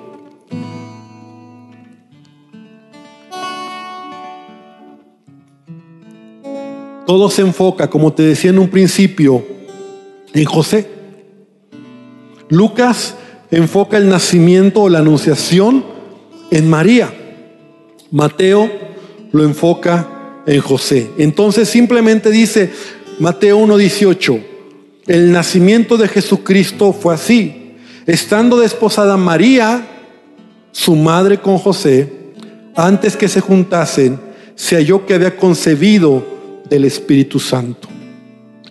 Todo 7.07 7.31
se 7.31 7.43
enfoca, 7.43 7.91
como 7.91 8.13
te 8.13 8.23
decía 8.23 8.51
en 8.51 8.59
un 8.59 8.69
principio, 8.69 9.45
en 10.33 10.45
José. 10.45 10.89
Lucas 12.49 13.17
enfoca 13.51 13.99
el 13.99 14.09
nacimiento 14.09 14.83
o 14.83 14.89
la 14.89 15.01
anunciación 15.01 15.85
en 16.51 16.69
María. 16.69 17.13
Mateo 18.11 18.71
lo 19.33 19.45
enfoca 19.45 20.43
en 20.47 20.61
José. 20.61 21.11
Entonces 21.19 21.69
simplemente 21.69 22.31
dice 22.31 22.71
Mateo 23.19 23.59
1.18, 23.61 24.43
el 25.07 25.33
nacimiento 25.33 25.97
de 25.97 26.09
Jesucristo 26.09 26.93
fue 26.93 27.15
así. 27.15 27.77
Estando 28.07 28.59
desposada 28.59 29.17
María, 29.17 29.87
su 30.73 30.97
madre 30.97 31.39
con 31.39 31.59
José, 31.59 32.13
antes 32.77 33.17
que 33.17 33.29
se 33.29 33.41
juntasen, 33.41 34.19
se 34.55 34.77
halló 34.77 35.07
que 35.07 35.15
había 35.15 35.37
concebido 35.37 36.34
del 36.75 36.85
Espíritu 36.85 37.39
Santo. 37.39 37.89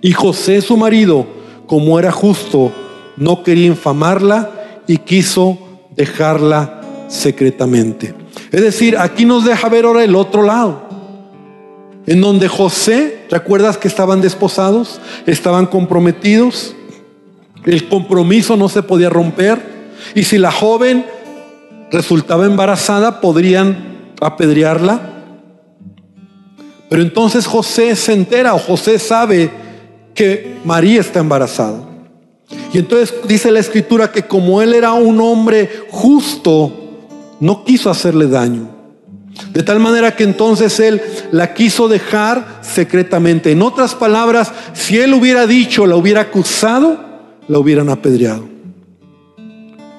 Y 0.01 0.11
José, 0.11 0.61
su 0.61 0.75
marido, 0.75 1.25
como 1.67 1.97
era 1.97 2.11
justo, 2.11 2.71
no 3.15 3.43
quería 3.43 3.67
infamarla 3.67 4.81
y 4.87 4.97
quiso 4.97 5.57
dejarla 5.95 6.81
secretamente. 7.07 8.13
Es 8.51 8.61
decir, 8.61 8.97
aquí 8.97 9.25
nos 9.25 9.45
deja 9.45 9.69
ver 9.69 9.85
ahora 9.85 10.03
el 10.03 10.15
otro 10.15 10.43
lado, 10.43 10.83
en 12.05 12.19
donde 12.19 12.49
José, 12.49 13.25
¿recuerdas 13.29 13.77
que 13.77 13.87
estaban 13.87 14.19
desposados? 14.19 14.99
Estaban 15.25 15.67
comprometidos, 15.67 16.75
el 17.65 17.87
compromiso 17.87 18.57
no 18.57 18.67
se 18.67 18.83
podía 18.83 19.09
romper, 19.09 19.61
y 20.13 20.23
si 20.23 20.37
la 20.37 20.51
joven 20.51 21.05
resultaba 21.91 22.45
embarazada, 22.45 23.21
podrían 23.21 24.11
apedrearla. 24.19 25.12
Pero 26.89 27.01
entonces 27.01 27.45
José 27.45 27.95
se 27.95 28.13
entera 28.13 28.53
o 28.53 28.59
José 28.59 28.99
sabe 28.99 29.49
que 30.13 30.57
María 30.63 31.01
está 31.01 31.19
embarazada. 31.19 31.83
Y 32.73 32.79
entonces 32.79 33.13
dice 33.27 33.51
la 33.51 33.59
escritura 33.59 34.11
que 34.11 34.23
como 34.23 34.61
él 34.61 34.73
era 34.73 34.93
un 34.93 35.19
hombre 35.21 35.69
justo, 35.89 36.71
no 37.39 37.63
quiso 37.63 37.89
hacerle 37.89 38.27
daño. 38.27 38.69
De 39.51 39.63
tal 39.63 39.79
manera 39.79 40.15
que 40.15 40.23
entonces 40.23 40.79
él 40.79 41.01
la 41.31 41.53
quiso 41.53 41.87
dejar 41.87 42.59
secretamente. 42.61 43.51
En 43.51 43.61
otras 43.61 43.95
palabras, 43.95 44.51
si 44.73 44.99
él 44.99 45.13
hubiera 45.13 45.47
dicho, 45.47 45.85
la 45.87 45.95
hubiera 45.95 46.21
acusado, 46.21 46.99
la 47.47 47.59
hubieran 47.59 47.89
apedreado. 47.89 48.47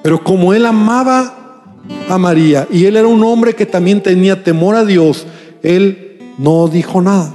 Pero 0.03 0.23
como 0.23 0.53
él 0.53 0.65
amaba 0.65 1.73
a 2.07 2.17
María 2.17 2.67
y 2.71 2.85
él 2.85 2.95
era 2.95 3.07
un 3.07 3.23
hombre 3.23 3.55
que 3.55 3.65
también 3.65 4.01
tenía 4.01 4.43
temor 4.43 4.75
a 4.75 4.85
Dios, 4.85 5.25
él 5.63 6.04
no 6.37 6.67
dijo 6.67 7.01
nada. 7.01 7.33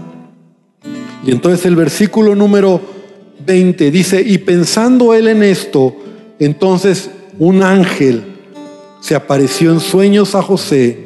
Y 1.25 1.31
entonces 1.31 1.67
el 1.67 1.77
versículo 1.77 2.35
número 2.35 2.81
20 3.47 3.91
dice, 3.91 4.23
y 4.23 4.39
pensando 4.39 5.15
él 5.15 5.29
en 5.29 5.43
esto, 5.43 5.97
entonces 6.39 7.11
un 7.39 7.63
ángel 7.63 8.25
se 9.01 9.15
apareció 9.15 9.73
en 9.73 9.81
sueños 9.81 10.35
a 10.35 10.43
José 10.43 10.99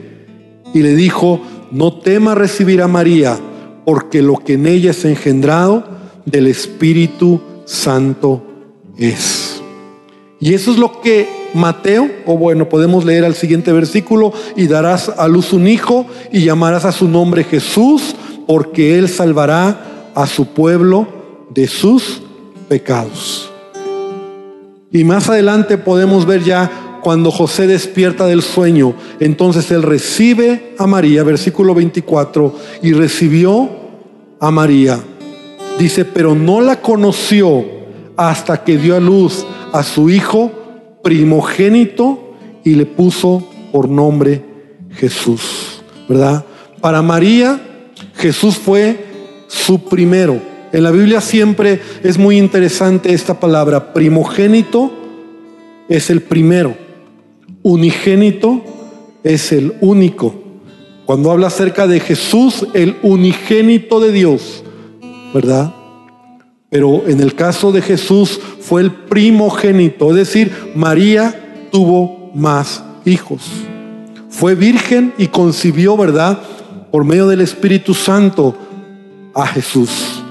y 0.72 0.82
le 0.82 0.94
dijo, 0.94 1.40
no 1.70 1.94
temas 1.94 2.36
recibir 2.36 2.82
a 2.82 2.88
María, 2.88 3.38
porque 3.84 4.22
lo 4.22 4.36
que 4.36 4.54
en 4.54 4.66
ella 4.66 4.90
es 4.90 5.04
engendrado 5.04 5.84
del 6.24 6.46
Espíritu 6.46 7.40
Santo 7.64 8.42
es. 8.98 9.60
Y 10.40 10.54
eso 10.54 10.72
es 10.72 10.78
lo 10.78 11.00
que 11.00 11.43
Mateo, 11.54 12.10
o 12.26 12.36
bueno, 12.36 12.68
podemos 12.68 13.04
leer 13.04 13.24
al 13.24 13.34
siguiente 13.34 13.72
versículo, 13.72 14.32
y 14.56 14.66
darás 14.66 15.08
a 15.08 15.28
luz 15.28 15.52
un 15.52 15.66
hijo 15.66 16.06
y 16.32 16.44
llamarás 16.44 16.84
a 16.84 16.92
su 16.92 17.08
nombre 17.08 17.44
Jesús, 17.44 18.14
porque 18.46 18.98
él 18.98 19.08
salvará 19.08 20.10
a 20.14 20.26
su 20.26 20.46
pueblo 20.46 21.06
de 21.50 21.66
sus 21.66 22.22
pecados. 22.68 23.50
Y 24.90 25.04
más 25.04 25.28
adelante 25.28 25.78
podemos 25.78 26.26
ver 26.26 26.42
ya 26.42 26.98
cuando 27.02 27.30
José 27.30 27.66
despierta 27.66 28.26
del 28.26 28.42
sueño, 28.42 28.94
entonces 29.20 29.70
él 29.70 29.82
recibe 29.82 30.74
a 30.78 30.86
María, 30.86 31.22
versículo 31.22 31.74
24, 31.74 32.54
y 32.82 32.92
recibió 32.92 33.68
a 34.40 34.50
María. 34.50 35.00
Dice, 35.78 36.04
pero 36.04 36.34
no 36.34 36.60
la 36.60 36.80
conoció 36.80 37.64
hasta 38.16 38.62
que 38.62 38.78
dio 38.78 38.96
a 38.96 39.00
luz 39.00 39.44
a 39.72 39.82
su 39.82 40.08
hijo 40.08 40.50
primogénito 41.04 42.34
y 42.64 42.74
le 42.74 42.86
puso 42.86 43.46
por 43.70 43.88
nombre 43.88 44.42
Jesús, 44.90 45.82
¿verdad? 46.08 46.44
Para 46.80 47.02
María, 47.02 47.60
Jesús 48.16 48.56
fue 48.56 49.04
su 49.46 49.84
primero. 49.84 50.40
En 50.72 50.82
la 50.82 50.90
Biblia 50.90 51.20
siempre 51.20 51.80
es 52.02 52.18
muy 52.18 52.38
interesante 52.38 53.12
esta 53.12 53.38
palabra. 53.38 53.92
Primogénito 53.92 54.90
es 55.88 56.10
el 56.10 56.22
primero. 56.22 56.74
Unigénito 57.62 58.62
es 59.22 59.52
el 59.52 59.74
único. 59.80 60.34
Cuando 61.06 61.30
habla 61.30 61.48
acerca 61.48 61.86
de 61.86 62.00
Jesús, 62.00 62.66
el 62.74 62.96
unigénito 63.02 64.00
de 64.00 64.10
Dios, 64.10 64.64
¿verdad? 65.32 65.74
Pero 66.70 67.04
en 67.06 67.20
el 67.20 67.34
caso 67.34 67.70
de 67.70 67.82
Jesús 67.82 68.40
fue 68.64 68.80
el 68.80 68.92
primogénito, 68.92 70.08
es 70.10 70.16
decir, 70.16 70.72
María 70.74 71.68
tuvo 71.70 72.30
más 72.34 72.82
hijos. 73.04 73.42
Fue 74.30 74.54
virgen 74.54 75.12
y 75.18 75.26
concibió, 75.26 75.98
¿verdad? 75.98 76.38
Por 76.90 77.04
medio 77.04 77.28
del 77.28 77.42
Espíritu 77.42 77.92
Santo 77.92 78.56
a 79.34 79.46
Jesús. 79.46 80.22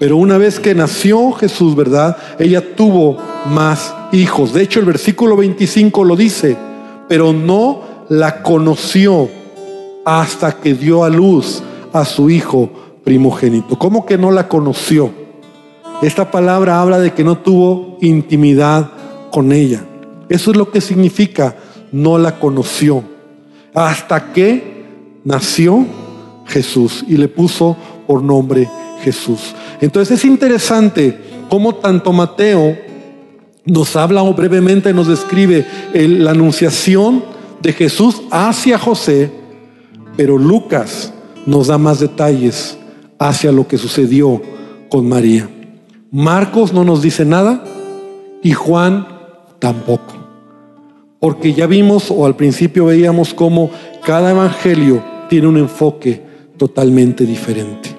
Pero 0.00 0.16
una 0.16 0.38
vez 0.38 0.58
que 0.58 0.74
nació 0.74 1.30
Jesús, 1.30 1.76
¿verdad? 1.76 2.16
Ella 2.40 2.74
tuvo 2.74 3.18
más 3.46 3.94
hijos. 4.10 4.52
De 4.52 4.62
hecho, 4.62 4.80
el 4.80 4.86
versículo 4.86 5.36
25 5.36 6.02
lo 6.02 6.16
dice, 6.16 6.56
pero 7.08 7.32
no 7.32 7.82
la 8.08 8.42
conoció 8.42 9.28
hasta 10.04 10.50
que 10.56 10.74
dio 10.74 11.04
a 11.04 11.08
luz 11.08 11.62
a 11.92 12.04
su 12.04 12.28
hijo 12.28 12.70
primogénito. 13.04 13.78
¿Cómo 13.78 14.04
que 14.04 14.18
no 14.18 14.32
la 14.32 14.48
conoció? 14.48 15.21
Esta 16.02 16.32
palabra 16.32 16.80
habla 16.80 16.98
de 16.98 17.12
que 17.12 17.22
no 17.22 17.38
tuvo 17.38 17.96
intimidad 18.00 18.90
con 19.30 19.52
ella. 19.52 19.84
Eso 20.28 20.50
es 20.50 20.56
lo 20.56 20.70
que 20.70 20.80
significa 20.80 21.54
no 21.92 22.18
la 22.18 22.40
conoció. 22.40 23.04
Hasta 23.72 24.32
que 24.32 24.84
nació 25.24 25.86
Jesús 26.46 27.04
y 27.08 27.16
le 27.16 27.28
puso 27.28 27.76
por 28.08 28.20
nombre 28.20 28.68
Jesús. 29.02 29.54
Entonces 29.80 30.18
es 30.18 30.24
interesante 30.24 31.16
cómo 31.48 31.76
tanto 31.76 32.12
Mateo 32.12 32.76
nos 33.64 33.94
habla 33.94 34.24
o 34.24 34.34
brevemente 34.34 34.92
nos 34.92 35.06
describe 35.06 35.64
la 35.94 36.32
anunciación 36.32 37.22
de 37.60 37.72
Jesús 37.72 38.22
hacia 38.32 38.76
José, 38.76 39.30
pero 40.16 40.36
Lucas 40.36 41.12
nos 41.46 41.68
da 41.68 41.78
más 41.78 42.00
detalles 42.00 42.76
hacia 43.20 43.52
lo 43.52 43.68
que 43.68 43.78
sucedió 43.78 44.42
con 44.88 45.08
María. 45.08 45.48
Marcos 46.14 46.74
no 46.74 46.84
nos 46.84 47.00
dice 47.00 47.24
nada 47.24 47.64
y 48.42 48.52
Juan 48.52 49.08
tampoco. 49.58 50.12
Porque 51.18 51.54
ya 51.54 51.66
vimos 51.66 52.10
o 52.10 52.26
al 52.26 52.36
principio 52.36 52.84
veíamos 52.84 53.32
cómo 53.32 53.70
cada 54.04 54.32
evangelio 54.32 55.02
tiene 55.30 55.46
un 55.46 55.56
enfoque 55.56 56.22
totalmente 56.58 57.24
diferente. 57.24 57.96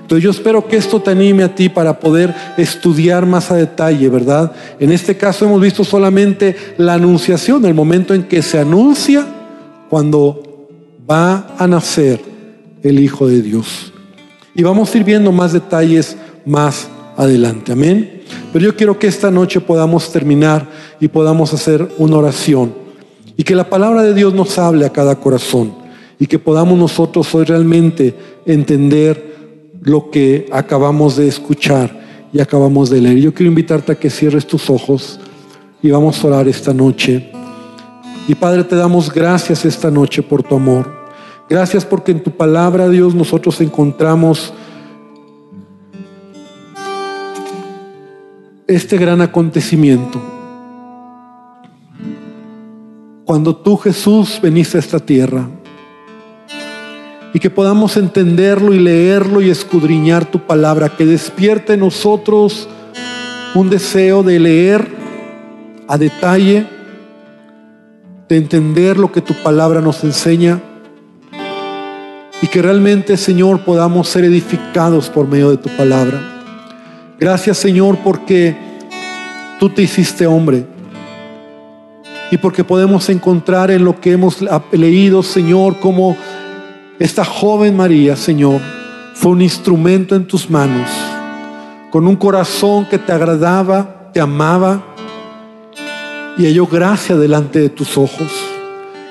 Entonces 0.00 0.22
yo 0.22 0.30
espero 0.30 0.68
que 0.68 0.76
esto 0.76 1.02
te 1.02 1.10
anime 1.10 1.42
a 1.42 1.52
ti 1.52 1.68
para 1.68 1.98
poder 1.98 2.32
estudiar 2.56 3.26
más 3.26 3.50
a 3.50 3.56
detalle, 3.56 4.08
¿verdad? 4.08 4.52
En 4.78 4.92
este 4.92 5.16
caso 5.16 5.44
hemos 5.44 5.60
visto 5.60 5.82
solamente 5.82 6.54
la 6.76 6.94
anunciación, 6.94 7.66
el 7.66 7.74
momento 7.74 8.14
en 8.14 8.22
que 8.22 8.40
se 8.40 8.60
anuncia 8.60 9.26
cuando 9.90 10.68
va 11.10 11.56
a 11.58 11.66
nacer 11.66 12.20
el 12.84 13.00
Hijo 13.00 13.26
de 13.26 13.42
Dios. 13.42 13.92
Y 14.54 14.62
vamos 14.62 14.94
a 14.94 14.98
ir 14.98 15.02
viendo 15.02 15.32
más 15.32 15.52
detalles 15.52 16.16
más 16.46 16.88
adelante. 17.18 17.72
Amén. 17.72 18.22
Pero 18.52 18.64
yo 18.64 18.76
quiero 18.76 18.98
que 18.98 19.08
esta 19.08 19.30
noche 19.30 19.60
podamos 19.60 20.10
terminar 20.12 20.66
y 21.00 21.08
podamos 21.08 21.52
hacer 21.52 21.86
una 21.98 22.16
oración. 22.16 22.72
Y 23.36 23.42
que 23.42 23.54
la 23.54 23.68
palabra 23.68 24.02
de 24.02 24.14
Dios 24.14 24.32
nos 24.32 24.56
hable 24.58 24.86
a 24.86 24.92
cada 24.92 25.16
corazón. 25.16 25.74
Y 26.18 26.26
que 26.26 26.38
podamos 26.38 26.78
nosotros 26.78 27.34
hoy 27.34 27.44
realmente 27.44 28.14
entender 28.46 29.36
lo 29.82 30.10
que 30.10 30.48
acabamos 30.50 31.16
de 31.16 31.28
escuchar 31.28 32.28
y 32.32 32.40
acabamos 32.40 32.88
de 32.88 33.00
leer. 33.00 33.18
Yo 33.18 33.34
quiero 33.34 33.50
invitarte 33.50 33.92
a 33.92 33.94
que 33.94 34.10
cierres 34.10 34.46
tus 34.46 34.70
ojos 34.70 35.18
y 35.82 35.90
vamos 35.90 36.22
a 36.22 36.26
orar 36.26 36.48
esta 36.48 36.72
noche. 36.72 37.30
Y 38.28 38.34
Padre, 38.34 38.64
te 38.64 38.76
damos 38.76 39.12
gracias 39.12 39.64
esta 39.64 39.90
noche 39.90 40.22
por 40.22 40.42
tu 40.42 40.54
amor. 40.54 40.98
Gracias 41.48 41.84
porque 41.84 42.12
en 42.12 42.22
tu 42.22 42.30
palabra, 42.30 42.88
Dios, 42.88 43.14
nosotros 43.14 43.60
encontramos 43.60 44.52
este 48.68 48.98
gran 48.98 49.22
acontecimiento. 49.22 50.20
Cuando 53.24 53.56
tú, 53.56 53.78
Jesús, 53.78 54.38
veniste 54.42 54.76
a 54.76 54.80
esta 54.80 55.00
tierra 55.00 55.48
y 57.32 57.40
que 57.40 57.48
podamos 57.48 57.96
entenderlo 57.96 58.74
y 58.74 58.78
leerlo 58.78 59.40
y 59.40 59.48
escudriñar 59.48 60.26
tu 60.26 60.40
palabra, 60.40 60.90
que 60.90 61.06
despierte 61.06 61.74
en 61.74 61.80
nosotros 61.80 62.68
un 63.54 63.70
deseo 63.70 64.22
de 64.22 64.38
leer 64.38 64.86
a 65.88 65.96
detalle, 65.96 66.66
de 68.28 68.36
entender 68.36 68.98
lo 68.98 69.10
que 69.10 69.22
tu 69.22 69.32
palabra 69.42 69.80
nos 69.80 70.04
enseña 70.04 70.60
y 72.42 72.46
que 72.48 72.60
realmente, 72.60 73.16
Señor, 73.16 73.64
podamos 73.64 74.08
ser 74.08 74.24
edificados 74.24 75.08
por 75.08 75.26
medio 75.26 75.50
de 75.50 75.56
tu 75.56 75.70
palabra. 75.70 76.37
Gracias, 77.20 77.58
Señor, 77.58 77.98
porque 78.04 78.56
tú 79.58 79.68
te 79.68 79.82
hiciste 79.82 80.24
hombre 80.24 80.64
y 82.30 82.36
porque 82.36 82.62
podemos 82.62 83.08
encontrar 83.08 83.72
en 83.72 83.84
lo 83.84 84.00
que 84.00 84.12
hemos 84.12 84.38
leído, 84.70 85.24
Señor, 85.24 85.80
como 85.80 86.16
esta 87.00 87.24
joven 87.24 87.76
María, 87.76 88.14
Señor, 88.14 88.60
fue 89.14 89.32
un 89.32 89.42
instrumento 89.42 90.14
en 90.14 90.28
tus 90.28 90.48
manos, 90.48 90.88
con 91.90 92.06
un 92.06 92.14
corazón 92.14 92.84
que 92.84 92.98
te 92.98 93.10
agradaba, 93.10 94.10
te 94.12 94.20
amaba 94.20 94.84
y 96.36 96.44
halló 96.44 96.68
gracia 96.68 97.16
delante 97.16 97.58
de 97.58 97.68
tus 97.68 97.98
ojos. 97.98 98.30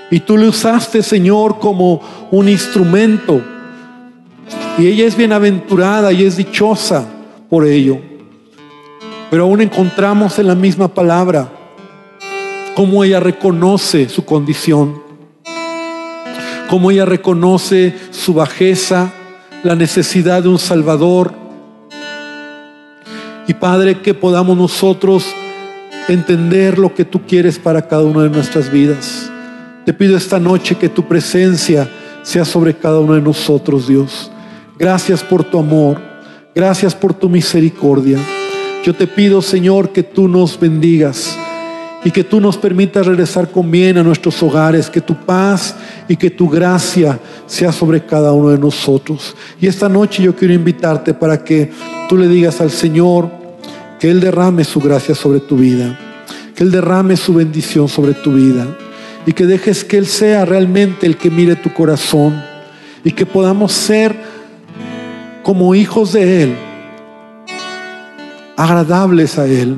Y 0.10 0.22
tú 0.22 0.38
le 0.38 0.48
usaste, 0.48 1.04
Señor, 1.04 1.60
como 1.60 2.00
un 2.32 2.48
instrumento. 2.48 3.42
Y 4.78 4.88
ella 4.88 5.06
es 5.06 5.18
bienaventurada 5.18 6.14
y 6.14 6.24
es 6.24 6.38
dichosa 6.38 7.06
por 7.50 7.66
ello. 7.66 8.00
Pero 9.30 9.44
aún 9.44 9.62
encontramos 9.62 10.40
en 10.40 10.48
la 10.48 10.56
misma 10.56 10.88
palabra 10.88 11.50
cómo 12.76 13.04
ella 13.04 13.20
reconoce 13.20 14.08
su 14.08 14.24
condición, 14.24 15.02
cómo 16.70 16.92
ella 16.92 17.06
reconoce 17.06 17.96
su 18.12 18.34
bajeza, 18.34 19.12
la 19.64 19.76
necesidad 19.76 20.44
de 20.44 20.50
un 20.50 20.60
Salvador. 20.60 21.34
Y 23.48 23.54
Padre, 23.54 24.02
que 24.02 24.14
podamos 24.14 24.58
nosotros 24.58 25.26
entender 26.08 26.78
lo 26.78 26.94
que 26.94 27.04
tú 27.04 27.22
quieres 27.26 27.60
para 27.60 27.88
cada 27.88 28.04
una 28.04 28.24
de 28.24 28.30
nuestras 28.30 28.72
vidas. 28.72 29.30
Te 29.86 29.94
pido 29.94 30.18
esta 30.18 30.40
noche 30.40 30.76
que 30.76 30.90
tu 30.90 31.04
presencia 31.08 31.90
sea 32.22 32.46
sobre 32.46 32.74
cada 32.76 33.00
uno 33.00 33.14
de 33.14 33.22
nosotros, 33.22 33.88
Dios. 33.88 34.32
Gracias 34.78 35.24
por 35.24 35.44
tu 35.44 35.60
amor. 35.60 36.07
Gracias 36.58 36.96
por 36.96 37.14
tu 37.14 37.30
misericordia. 37.30 38.18
Yo 38.84 38.96
te 38.96 39.06
pido, 39.06 39.44
Señor, 39.44 39.92
que 39.92 40.02
tú 40.02 40.28
nos 40.28 40.60
bendigas 40.60 41.38
y 42.04 42.10
que 42.10 42.24
tú 42.24 42.42
nos 42.42 42.58
permitas 42.58 43.06
regresar 43.06 43.52
con 43.52 43.70
bien 43.70 44.00
a 44.00 44.04
nuestros 44.04 44.42
hogares, 44.42 44.90
que 44.90 45.00
tu 45.00 45.14
paz 45.14 45.76
y 46.08 46.16
que 46.16 46.32
tu 46.32 46.50
gracia 46.50 47.20
sea 47.46 47.72
sobre 47.72 48.04
cada 48.08 48.32
uno 48.32 48.50
de 48.50 48.58
nosotros. 48.58 49.36
Y 49.62 49.68
esta 49.68 49.88
noche 49.88 50.24
yo 50.24 50.36
quiero 50.36 50.52
invitarte 50.52 51.14
para 51.14 51.44
que 51.44 51.70
tú 52.10 52.18
le 52.18 52.28
digas 52.28 52.60
al 52.60 52.72
Señor 52.72 53.30
que 54.00 54.10
Él 54.10 54.20
derrame 54.20 54.64
su 54.64 54.80
gracia 54.80 55.14
sobre 55.14 55.42
tu 55.42 55.58
vida, 55.58 55.96
que 56.56 56.64
Él 56.64 56.72
derrame 56.72 57.18
su 57.18 57.36
bendición 57.36 57.88
sobre 57.88 58.16
tu 58.16 58.34
vida 58.34 58.66
y 59.28 59.34
que 59.34 59.46
dejes 59.46 59.84
que 59.84 60.00
Él 60.00 60.08
sea 60.08 60.44
realmente 60.44 61.06
el 61.06 61.18
que 61.18 61.30
mire 61.30 61.56
tu 61.56 61.72
corazón 61.72 62.42
y 63.04 63.12
que 63.12 63.28
podamos 63.28 63.74
ser 63.74 64.37
como 65.48 65.74
hijos 65.76 66.12
de 66.12 66.44
Él, 66.44 66.56
agradables 68.58 69.40
a 69.40 69.48
Él. 69.48 69.78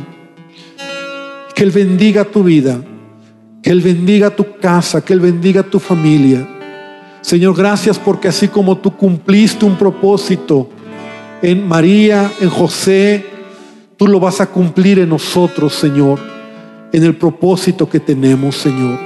Que 1.54 1.62
Él 1.62 1.70
bendiga 1.70 2.26
tu 2.26 2.42
vida, 2.42 2.82
que 3.62 3.70
Él 3.70 3.80
bendiga 3.80 4.32
tu 4.32 4.58
casa, 4.60 5.06
que 5.06 5.14
Él 5.14 5.20
bendiga 5.20 5.62
tu 5.62 5.78
familia. 5.78 6.50
Señor, 7.22 7.56
gracias 7.56 8.00
porque 8.00 8.30
así 8.30 8.48
como 8.48 8.80
tú 8.80 8.98
cumpliste 8.98 9.64
un 9.64 9.76
propósito 9.76 10.72
en 11.44 11.68
María, 11.68 12.32
en 12.42 12.50
José, 12.50 13.24
tú 13.96 14.08
lo 14.08 14.20
vas 14.20 14.42
a 14.42 14.48
cumplir 14.48 14.98
en 14.98 15.10
nosotros, 15.10 15.76
Señor, 15.76 16.20
en 16.92 17.04
el 17.04 17.16
propósito 17.16 17.88
que 17.88 18.00
tenemos, 18.00 18.56
Señor. 18.56 19.00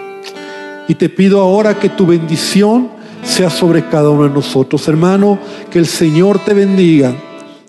Y 0.87 0.95
te 0.95 1.09
pido 1.09 1.41
ahora 1.41 1.77
que 1.77 1.89
tu 1.89 2.05
bendición 2.05 2.92
sea 3.23 3.49
sobre 3.49 3.87
cada 3.87 4.09
uno 4.09 4.23
de 4.23 4.29
nosotros. 4.29 4.87
Hermano, 4.87 5.39
que 5.71 5.79
el 5.79 5.87
Señor 5.87 6.39
te 6.39 6.53
bendiga, 6.53 7.13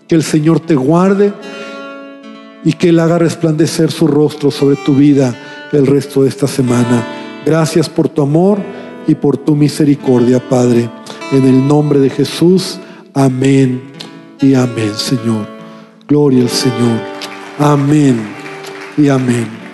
que 0.07 0.15
el 0.15 0.23
Señor 0.23 0.59
te 0.59 0.75
guarde 0.75 1.33
y 2.63 2.73
que 2.73 2.89
Él 2.89 2.99
haga 2.99 3.17
resplandecer 3.17 3.91
su 3.91 4.07
rostro 4.07 4.51
sobre 4.51 4.75
tu 4.77 4.95
vida 4.95 5.35
el 5.71 5.87
resto 5.87 6.23
de 6.23 6.29
esta 6.29 6.47
semana. 6.47 7.05
Gracias 7.45 7.89
por 7.89 8.09
tu 8.09 8.21
amor 8.21 8.59
y 9.07 9.15
por 9.15 9.37
tu 9.37 9.55
misericordia, 9.55 10.39
Padre. 10.47 10.89
En 11.31 11.45
el 11.45 11.67
nombre 11.67 11.99
de 11.99 12.09
Jesús, 12.09 12.79
amén 13.13 13.81
y 14.41 14.53
amén, 14.53 14.93
Señor. 14.95 15.47
Gloria 16.07 16.43
al 16.43 16.49
Señor. 16.49 16.99
Amén 17.59 18.19
y 18.97 19.09
amén. 19.09 19.64